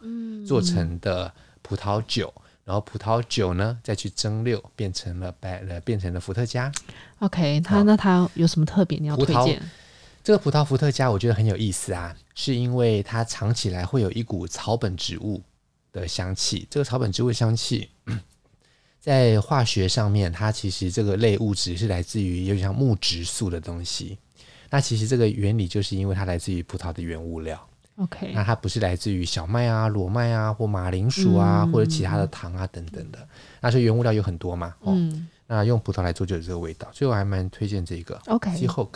[0.46, 6.72] 做成的葡萄酒，嗯、然后葡萄酒呢再去蒸馏变成了白呃变成了伏特加。
[7.20, 8.98] OK，它那它有什么特别？
[9.00, 9.62] 你要推荐？
[10.24, 15.42] 这个葡萄伏特加我觉得很有意思啊，是因为它尝起来会有一股草本植物
[15.94, 16.68] 的香气。
[16.70, 17.90] 这个草本植物香气，
[19.08, 24.18] 在化学上面，它其实这个类物质是来自于有点像木质素的东西。
[24.70, 27.58] 那其实这个原理就是因为它来自于葡萄的原物料。
[27.96, 33.26] OK，那它不是来自于小麦啊、裸麦啊或马铃薯啊、嗯、或者其他的糖啊等等的。
[33.62, 38.22] 那所以原物料有很多嘛，哦，嗯、那用葡萄来做就有这个味道，所以我还蛮推荐这个。
[38.26, 38.90] OK，Ciroc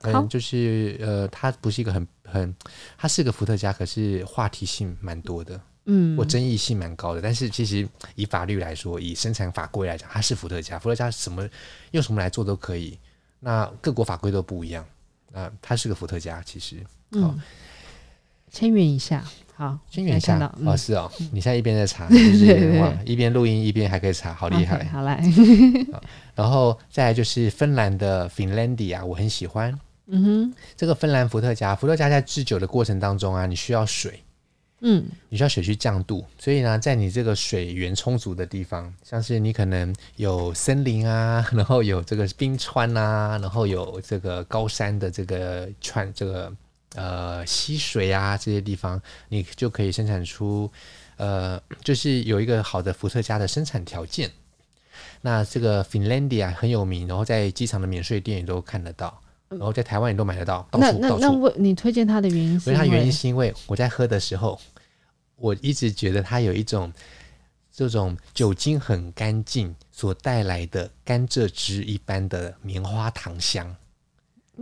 [0.00, 2.56] 嗯，就是呃，它不是一个很很，
[2.96, 7.20] 它是个伏特加，可是话题性蛮多的，嗯，或争议性蛮高的。
[7.20, 11.48] 但是其实以法律来说，以生产法规来讲，它是伏特加，伏特加什么
[11.90, 12.98] 用什么来做都可以。
[13.40, 14.84] 那各国法规都不一样
[15.32, 16.76] 啊，它是个伏特加，其实，
[17.12, 17.40] 嗯，
[18.50, 19.24] 千元以下，
[19.54, 25.22] 好，千元以下，哦，是哦，你现在一边在查， 就是哇，一边录音一边还可以查，好厉害，好来，
[26.34, 29.78] 然后再来就是芬兰的 Finlandia，我很喜欢。
[30.10, 34.22] 嗯哼，这个芬兰伏特加，伏特加在制酒的过程当中啊，你需要水，
[34.80, 46.52] 嗯，你需要水去降度，所以呢，在你这个水源充足的地方，像是你可能有森林啊，然后有这个冰川啊，然后有这个高山的这个川，这个
[46.94, 50.70] 呃溪水啊这些地方，你就可以生产出
[51.16, 54.30] 呃，就是有一个好的伏特加的生产条件。
[55.22, 59.20] 那这个 Finlandia 很有名，然后在机场的免税店也都看得到。
[59.48, 61.18] 然后在台湾你都买得到，到处到处。
[61.18, 62.70] 那我你推荐它的原因是？
[62.70, 64.60] 因为它原因是因为我在喝的时候，
[65.36, 66.92] 我一直觉得它有一种
[67.72, 73.74] 这种酒精很干净所带来的甘蔗汁一般的棉花糖香。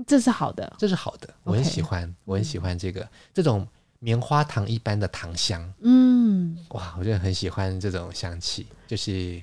[0.07, 3.66] 这是好的，这是好的，我很喜欢.我很喜欢这个、嗯、这种
[3.99, 5.72] 棉花糖一般的糖香。
[5.80, 9.43] 嗯，哇，我真的很喜欢这种香气，就是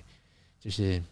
[0.60, 1.04] 就是。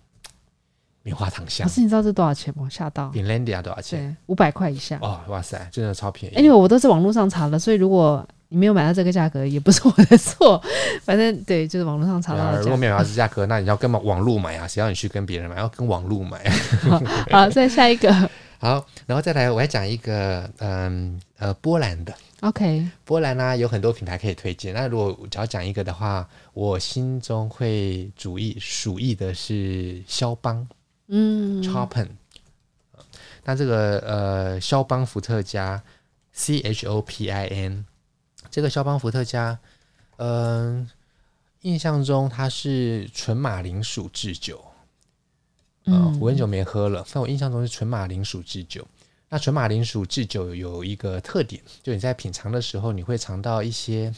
[1.04, 1.68] 棉花糖香。
[1.68, 2.68] 可是你知道这多少钱吗？
[2.70, 3.12] 吓到。
[3.12, 4.16] Finlandia 多少钱？
[4.28, 4.98] 五百块以下。
[5.02, 6.36] 哦，哇塞，真的超便宜。
[6.38, 10.62] 因为我都是网络上查的，所以如果你没有买到这个价格，也不是我的错。
[11.04, 12.60] 反正对，就是网络上查到的、啊。
[12.62, 14.68] 如果没有买到这价格，那你要跟网络买啊？
[14.68, 15.58] 谁要你去跟别人买？
[15.58, 16.50] 要跟网络买。
[16.82, 18.12] 好，好，再下一个。
[18.60, 22.14] 好，然后再来，我要讲一个，嗯呃，波兰的。
[22.42, 22.86] OK。
[23.06, 24.72] 波兰呢、啊、有很多品牌可以推荐。
[24.74, 30.68] 那如果只要讲一个的话，我心中会主意鼠意的是肖邦。
[31.14, 32.08] 嗯，Chopin，
[33.44, 35.84] 那这个呃，肖邦伏特加
[36.32, 37.86] ，C H O P I N，
[38.50, 39.60] 这个肖邦伏特加，
[40.16, 40.88] 嗯、呃，
[41.64, 44.64] 印象中它是纯马铃薯制酒，
[45.84, 48.88] 呃、嗯，我很久没喝了，但我印象中是纯马铃薯制酒，
[49.28, 54.14] 那纯马铃薯制酒有一个特点，就你在品尝的时候，你会尝到一些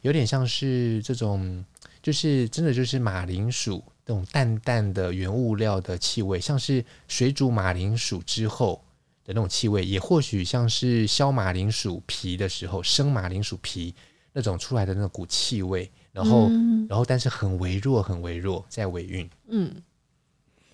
[0.00, 1.62] 有点像是这种，
[2.02, 8.82] 就是真的就是马铃薯那种淡淡的原物料的气味，像是水煮马铃薯之后
[9.22, 13.94] 的那种气味，也或许像是削马铃薯皮的时候，生马铃薯皮
[14.32, 19.70] 那种出来的那股气味，然后，嗯、然后但是很微弱，很微弱，在尾韵，嗯，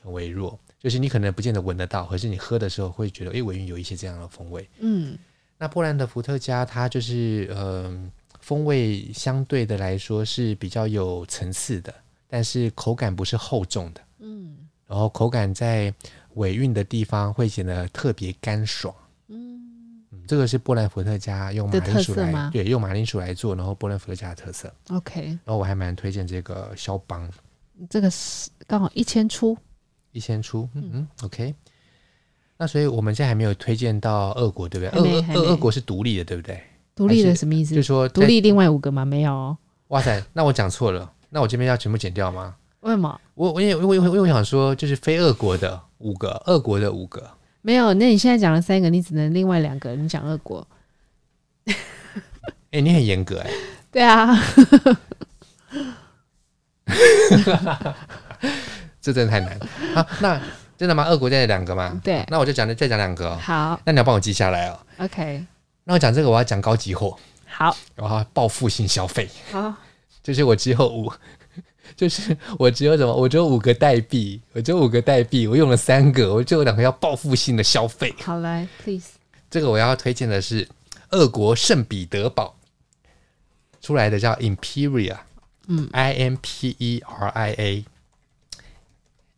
[0.00, 0.56] 很微弱。
[0.78, 4.68] 就是你可能不见得闻得到，可是你喝的时候会觉得，哎，尾韵有一些这样的风味。
[4.78, 5.18] 嗯，
[5.58, 7.92] 那波兰的伏特加，它就是呃，
[8.38, 11.92] 风味相对的来说是比较有层次的，
[12.28, 14.00] 但是口感不是厚重的。
[14.18, 14.56] 嗯，
[14.86, 15.92] 然后口感在
[16.34, 18.94] 尾韵的地方会显得特别干爽。
[19.28, 19.60] 嗯，
[20.10, 24.72] 嗯，这个是波兰伏特加用马铃薯来，对，用马铃薯来做，然后波兰伏特加的特色。
[24.90, 27.30] OK，然后我还蛮推荐这个肖邦，
[27.88, 29.56] 这个是刚好一千出。
[30.12, 31.54] 一千出，嗯嗯，OK。
[32.56, 35.00] 那所以我们现在还没有推荐到俄国，对不对？
[35.00, 36.62] 俄俄俄国是独立的，对不对？
[36.94, 37.74] 独立的什么意思？
[37.74, 39.04] 就是说独立另外五个吗？
[39.04, 39.58] 没有哦。
[39.88, 41.12] 哇塞，那我讲错了。
[41.34, 42.54] 那我这边要全部剪掉吗？
[42.82, 43.20] 为什么？
[43.34, 47.28] 我我也我我我想说，就是非俄国的五个，俄国的五个。
[47.60, 50.64] 没有，那你现在讲了三个，你只能另外两个，你讲俄国。
[51.66, 51.74] 哎、
[52.70, 53.54] 欸，你很严格哎、欸。
[53.90, 54.32] 对啊。
[59.00, 59.58] 这真的太难
[59.92, 60.06] 好！
[60.20, 60.40] 那
[60.78, 61.02] 真的吗？
[61.06, 62.00] 俄国在两个吗？
[62.04, 63.38] 对，那我就讲再讲两个、哦。
[63.42, 64.78] 好，那你要帮我记下来哦。
[64.98, 65.44] OK，
[65.82, 67.18] 那我讲这个，我要讲高级货。
[67.44, 69.28] 好，然后报复性消费。
[69.50, 69.74] 好，
[70.24, 71.12] 就是我只有五，
[71.94, 73.14] 就是我只有什么？
[73.14, 78.12] 我只有五个代币，我只有五个代币，我用了三个，我就有两个要报复性的消费。
[78.22, 79.10] 好来，please。
[79.50, 80.66] 这个我要推荐的是
[81.10, 82.56] 俄国圣彼得堡
[83.82, 85.18] 出来的叫 Imperia，
[85.68, 87.84] 嗯，I M P E R I A。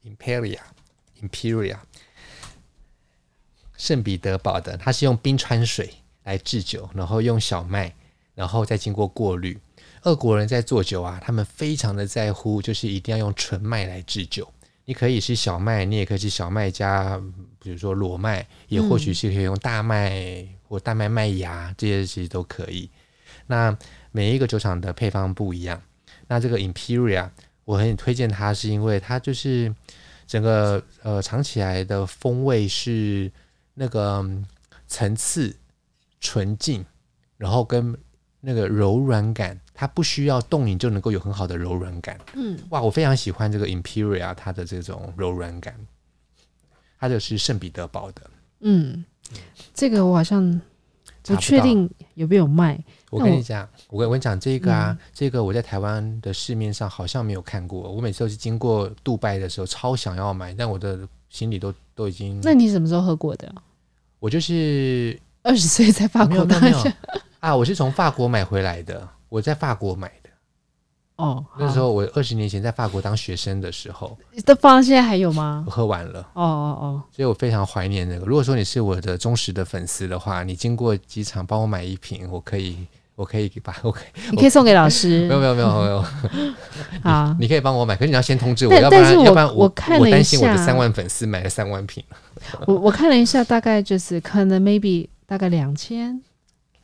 [0.07, 1.79] Imperia，Imperia，
[3.77, 7.93] 圣彼得堡的，它是用冰川水来制酒，然后用小麦，
[8.37, 9.59] 然后再经过过滤。
[10.03, 14.47] 俄国人在做酒啊，他们非常的在乎，就是一定要用纯麦来制酒。
[14.85, 17.21] 你可以是小麦，你也可以是小麦加，
[17.59, 22.91] 比如说裸麦，也或许是可以用大麦或大麦麦芽，这些其实都可以。
[23.47, 23.77] 那
[24.13, 25.83] 每一个酒厂的配方不一样。
[26.29, 27.31] 那这个 Imperia。
[27.67, 29.75] 我很推荐它，是因为它就是
[30.25, 33.29] 整个呃尝起来的风味是
[33.75, 34.25] 那个
[34.87, 35.53] 层次
[36.21, 36.87] 纯净，
[37.37, 37.99] 然后跟
[38.49, 42.17] 那个柔软感，它不需要冻饮就能够有很好的柔软感。
[42.35, 45.75] 嗯，哇，我非常喜欢这个 Imperia 它的这种柔软感，
[47.01, 48.23] 它就是圣彼得堡的。
[48.61, 49.05] 嗯，
[49.75, 50.61] 这个我好像
[51.25, 52.79] 不确定有没有卖。
[53.11, 57.91] 我跟你讲，我跟我跟你讲这个啊，嗯、这个我在台湾的市面上好像没有看过。
[57.91, 62.41] 我每次都是经过杜拜的时候，超想要买，但我的行李都都已经。
[62.45, 63.53] 那你什么时候喝过的？
[64.21, 66.97] 我就是二十岁在法国买的
[67.47, 70.31] 啊，我是从法国买回来的，我在法国买的。
[71.15, 75.63] 哦，那时候我二十年前在法国当学生的时候，都放到现在还有吗？
[75.65, 76.21] 我喝完了。
[76.33, 78.27] 哦哦哦，所以我非常怀念那个。
[78.27, 82.85] 如果说你是我的忠实的粉丝的话，你经过机场帮我买一瓶，我可以，
[83.15, 85.27] 我可以把，我可以，你可以送给老师。
[85.29, 86.05] 没有没有没有没有。
[87.05, 92.03] 好， 你可以帮我买，可是你要先通知我，要不然要不然我我担心我的三万粉丝买了三万瓶。
[92.67, 96.21] 我我看了一下，大概就是可能 maybe 大概两千，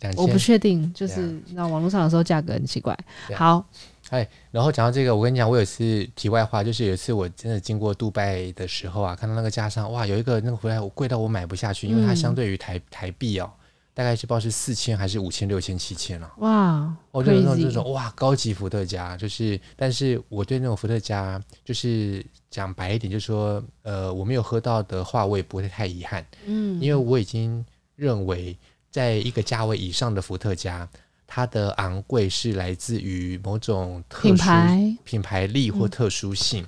[0.02, 2.96] 两千，我不确定，就是那网络上的时候价格很奇怪。
[3.34, 3.64] 好。
[4.10, 13.50] 哎，然后讲到这个，我跟你讲，我有一次题外话，就是有一次我真的经过杜拜的时候啊，看到那个架上，哇，有一个那个回来，我贵到我买不下去，因为它相对于台台币哦，
[13.94, 16.30] 大概是不知道是四千还是五千、六千、七千了。
[16.38, 27.64] 哇，我就那种这种哇，高级伏特加，就是，但是我对那种伏特加，就是讲白一点，就是说，呃，我没有喝到的话，我也不会太遗憾，嗯，因为我已经
[27.96, 28.54] 认为，
[28.92, 30.88] 在一个价位以上的伏特加。
[31.34, 36.62] 它的昂贵是来自于某种特殊品牌，品牌力或特殊性，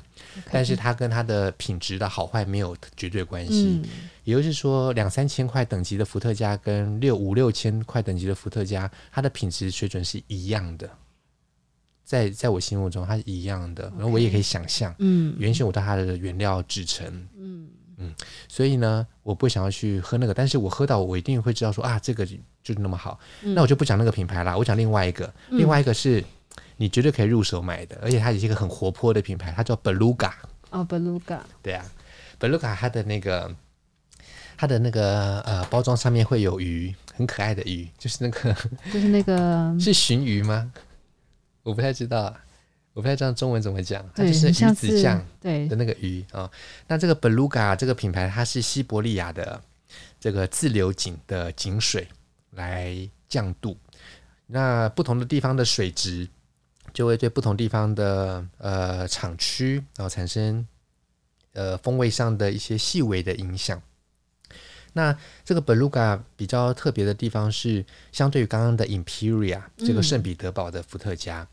[0.50, 3.82] 但是它跟它的品质的好坏没有绝对关系。
[3.82, 3.84] 嗯、
[4.24, 10.88] 也就是说，两三千块等级的伏特加跟六五六千块等级的伏特加，它的品质水准是一样的，
[12.02, 13.92] 在在我心目中它是一样的。
[13.98, 17.06] 然后我也可以想象，嗯，原先我对它的原料制成，
[17.36, 17.68] 嗯
[17.98, 18.14] 嗯，
[18.48, 22.26] 所以呢，我不想要去喝那个，但是我喝到我一定会知道说啊，这个。
[22.64, 26.24] 就那么好，那我就不讲那个品牌啦，我讲另外一个，嗯、另外一个是
[26.78, 30.32] 你绝对可以入手买的，而且它也是一个很活泼的品牌，它叫 Beluga。
[30.70, 31.40] 哦，Beluga。
[31.62, 31.84] 对啊
[32.40, 33.54] ，Beluga 它的那个
[34.56, 38.54] 它的那个呃包装上面会有鱼，很可爱的鱼，就是那个
[38.90, 40.72] 就是那个 是鲟鱼吗？
[41.64, 42.34] 我不太知道，
[42.94, 46.50] 我不太知道中文怎么讲，它就是鱼子酱对的那个鱼啊、哦。
[46.88, 49.60] 那这个 Beluga 这个品牌它是西伯利亚的。
[50.18, 52.08] 这个自流井的井水
[52.52, 52.96] 来
[53.28, 53.76] 降度。
[54.46, 56.26] 那不同的地方的水质
[56.94, 60.66] 就会对不同地方的呃厂区，然后产生
[61.52, 63.80] 呃风味上的一些细微的影响。
[64.94, 65.14] 那
[65.44, 71.48] 这个 Beluga 比较特别的地方是，相对于刚刚的 Imperia 这个圣彼得堡的伏特加，嗯、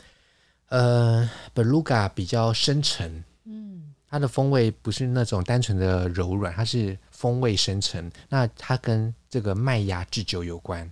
[0.72, 8.10] 呃，Beluga 比较深沉，嗯，它的风味不是那种单纯的柔软，它是风味深沉。
[8.30, 10.90] 那它跟这个麦芽制酒有关，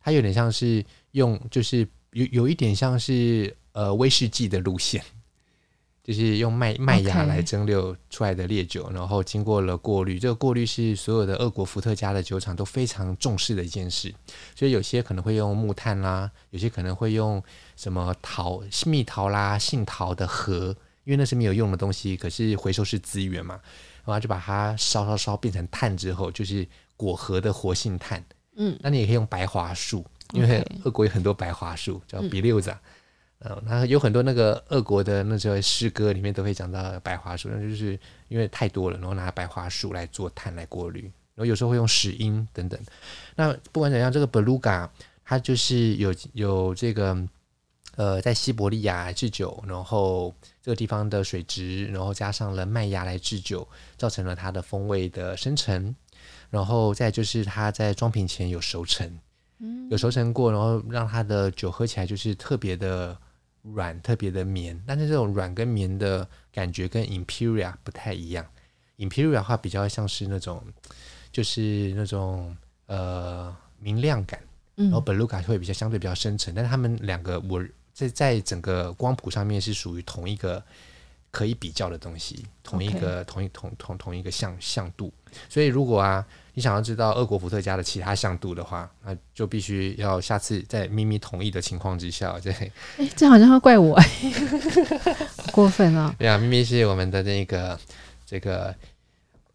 [0.00, 5.02] 它有点像是用，就是有有一点像是呃威士忌的路线。
[6.06, 10.20] 就是用麦麦芽来蒸馏出来的烈酒.然后经过了过滤。
[10.20, 14.14] 这个过滤是所有的俄国伏特加的酒厂都非常重视的一件事。
[14.54, 17.42] 所以有些可能会用木炭啦，有些可能会用
[17.74, 20.68] 什么桃、蜜桃啦、杏桃的核，
[21.02, 23.58] 因为那是没有用的东西，可是回收是资源嘛。
[24.04, 26.64] 然后就把它烧烧烧变成炭之后，就是
[26.96, 28.24] 果核的活性炭。
[28.54, 32.70] 嗯，那你也可以用白桦树，因为俄国有很多白桦树，叫比溜子。
[32.70, 32.78] 嗯，
[33.64, 41.02] 那有很多那个俄国的那些诗歌里面都会讲到白桦树，那就是因为太多了，然后拿白桦树来做炭来过滤，
[41.34, 42.80] 然后有时候会用石英等等。
[43.36, 44.88] 那不管怎样，这个 Beluga
[45.24, 47.16] 它就是有有这个
[47.94, 55.94] 呃，在西伯利亚制酒，然后这个地方的水质，然后加上了麦芽来制酒，造成了它的风味的生成。
[56.50, 59.18] 然后再就是它在装瓶前有熟成，
[59.90, 63.16] 有熟成过，然后让它的酒喝起来就是特别的。
[63.74, 68.46] 软特别的绵，但是这种软跟绵的感觉跟 Imperia 不太一样。
[68.98, 70.62] Imperia 的话比较像是那种，
[71.32, 72.56] 就是那种
[72.86, 74.40] 呃明亮感，
[74.76, 76.54] 然后 Beluga 会比较相对比较深沉。
[76.54, 80.62] 但是他们两个我在在整个光谱上面是属于同一个
[81.30, 85.12] 可以比较的东西，同一个.同一同同同一个像像度。
[85.48, 86.26] 所以如果啊。
[86.56, 92.50] 你想要知道俄国伏特加的其他像度的话，那就必须要下次在咪咪同意的情况之下，对。
[92.96, 94.08] 哎，这好像要怪我哎，
[95.52, 96.14] 过分啊！
[96.18, 97.78] 对啊，咪咪是我们的那个
[98.24, 98.74] 这个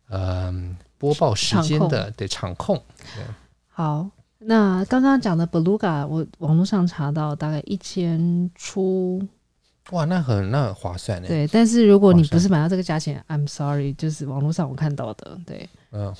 [0.10, 2.80] 嗯、呃、播报时间的对场控。
[3.16, 3.24] 对
[3.72, 9.28] 好，那刚刚讲的 Beluga，我网络上查到大概一千出。
[9.89, 11.28] 哇，那很那很划算呢。
[11.28, 16.14] 对，但是如果你不是买到这个价钱，I'm sorry，就是网络上我看到的，对，嗯。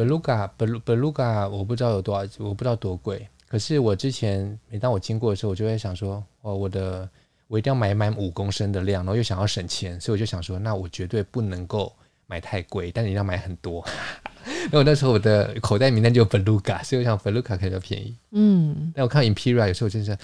[0.00, 3.28] Beluga，Beluga，我不知道有多少，我不知道多贵。
[3.46, 7.06] 可是我之前每当我经过的时候，我就会想说，哦，我的
[7.48, 11.92] 我一定要买满五公升的量，然后又想要省钱，所以我就想说，那我绝对不能够
[12.26, 13.84] 买太贵，但你要买很多。
[14.72, 18.16] 然后那时候我的口袋名单就有 Beluga，所以我想 Beluga 可以比较便宜。
[18.30, 20.16] 嗯，但我看 Imperia 有时候真是，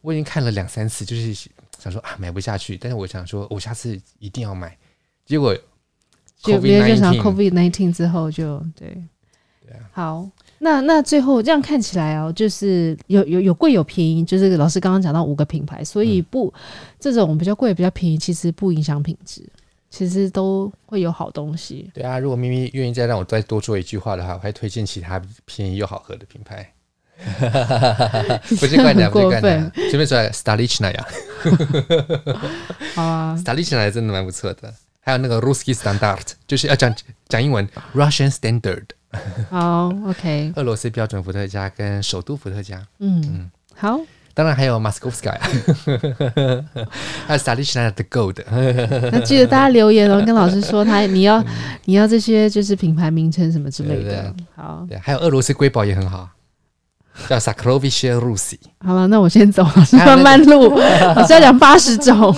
[0.00, 1.32] 我已经看了两三次，就是
[1.78, 4.76] 想说啊买不下去，但是我想说我下次一定要买，
[5.24, 5.56] 结果。
[6.44, 8.96] 就别就想 COVID nineteen 之后就对，
[9.92, 10.28] 好，
[10.58, 16.52] 那那最后这样看起来哦，就是有有有贵有便宜，就是老师刚刚讲到五个品牌，所以不
[17.00, 19.42] 这种比较贵比较便宜，其实不影响品质，
[19.90, 21.90] 其实都会有好东西。
[21.94, 26.70] 对啊，如果咪咪愿意再让我再多说一句话的话，我还推荐其他便宜又好喝的品牌。
[27.16, 31.06] 哈哈哈哈哈，不是夸的，不是夸张，这边说 Starlicina 呀，
[33.00, 34.74] 啊，Starlicina 真的蛮不错的。
[35.04, 36.92] 还有那个 Ruski Standard，就是要讲
[37.28, 38.86] 讲英文 Russian Standard。
[39.50, 40.52] 好、，OK。
[40.56, 42.82] 俄罗斯标准伏特加跟首都伏特加。
[42.98, 44.00] 嗯嗯，好。
[44.36, 45.30] 当然还有 Moskovsky，
[47.24, 48.42] 还有 s a l i s h n a 的 Gold。
[49.12, 51.40] 那记得大家留言哦，跟老师说他你要、
[51.84, 54.34] 你要这些就是品牌名称什么之类的。
[54.56, 56.28] 好，对，还有俄罗斯瑰宝也很好，
[57.28, 58.58] 叫 s a k r o v i c h Rusi。
[58.84, 62.36] 好了，那我先走了，慢慢录，我是要讲八十种。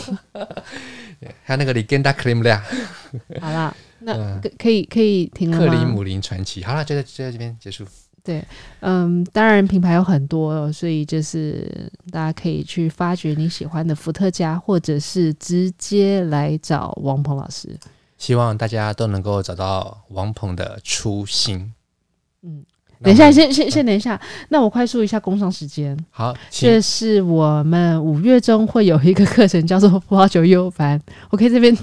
[1.42, 7.84] 还有那个 Legenda c r e m l 好了， 那可以可以停了克里姆林传奇，好了，就在就在这边结束。
[8.22, 8.44] 对，
[8.80, 17.78] 嗯，当然品牌有很多，所以就是大家可以去发掘你喜欢的伏特加，或者是直接来找王鹏老师。
[18.18, 21.72] 希望大家都能够找到王鹏的初心。
[22.42, 22.64] 嗯。
[23.02, 24.20] 等一下，先先先等一下。
[24.48, 25.96] 那我快速一下工商时间。
[26.10, 31.00] 好，这是我们五月中会有一个课程，叫做葡萄酒优班。
[31.30, 31.76] OK，这边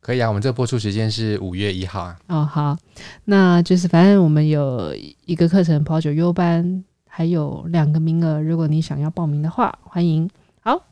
[0.00, 0.28] 可以啊。
[0.28, 2.16] 我们这个播出时间是五月一号啊。
[2.28, 2.78] 哦，好，
[3.24, 4.94] 那就是反正我们有
[5.26, 8.40] 一个课程，葡萄酒优班，还有两个名额。
[8.40, 10.30] 如果你想要报名的话，欢迎。
[10.60, 10.84] 好，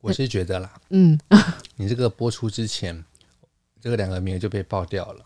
[0.00, 1.18] 我是觉得啦，嗯，
[1.76, 3.04] 你这个播出之前，
[3.80, 5.24] 这个两个名额就被爆掉了。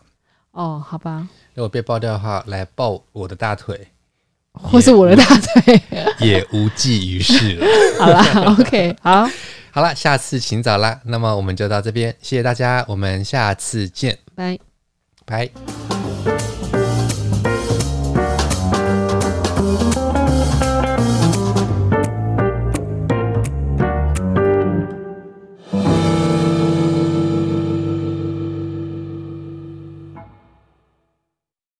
[0.57, 1.27] 哦，好吧。
[1.53, 3.89] 如果被爆掉的话，来抱我的大腿，
[4.53, 5.81] 或是我的大腿，
[6.19, 7.65] 也 无济于事了。
[7.99, 9.29] 好啦，OK，好，
[9.69, 10.99] 好了，下次请早啦。
[11.05, 14.57] 那么我们就到这边，谢谢大家，我们下次见，拜
[15.25, 15.96] 拜。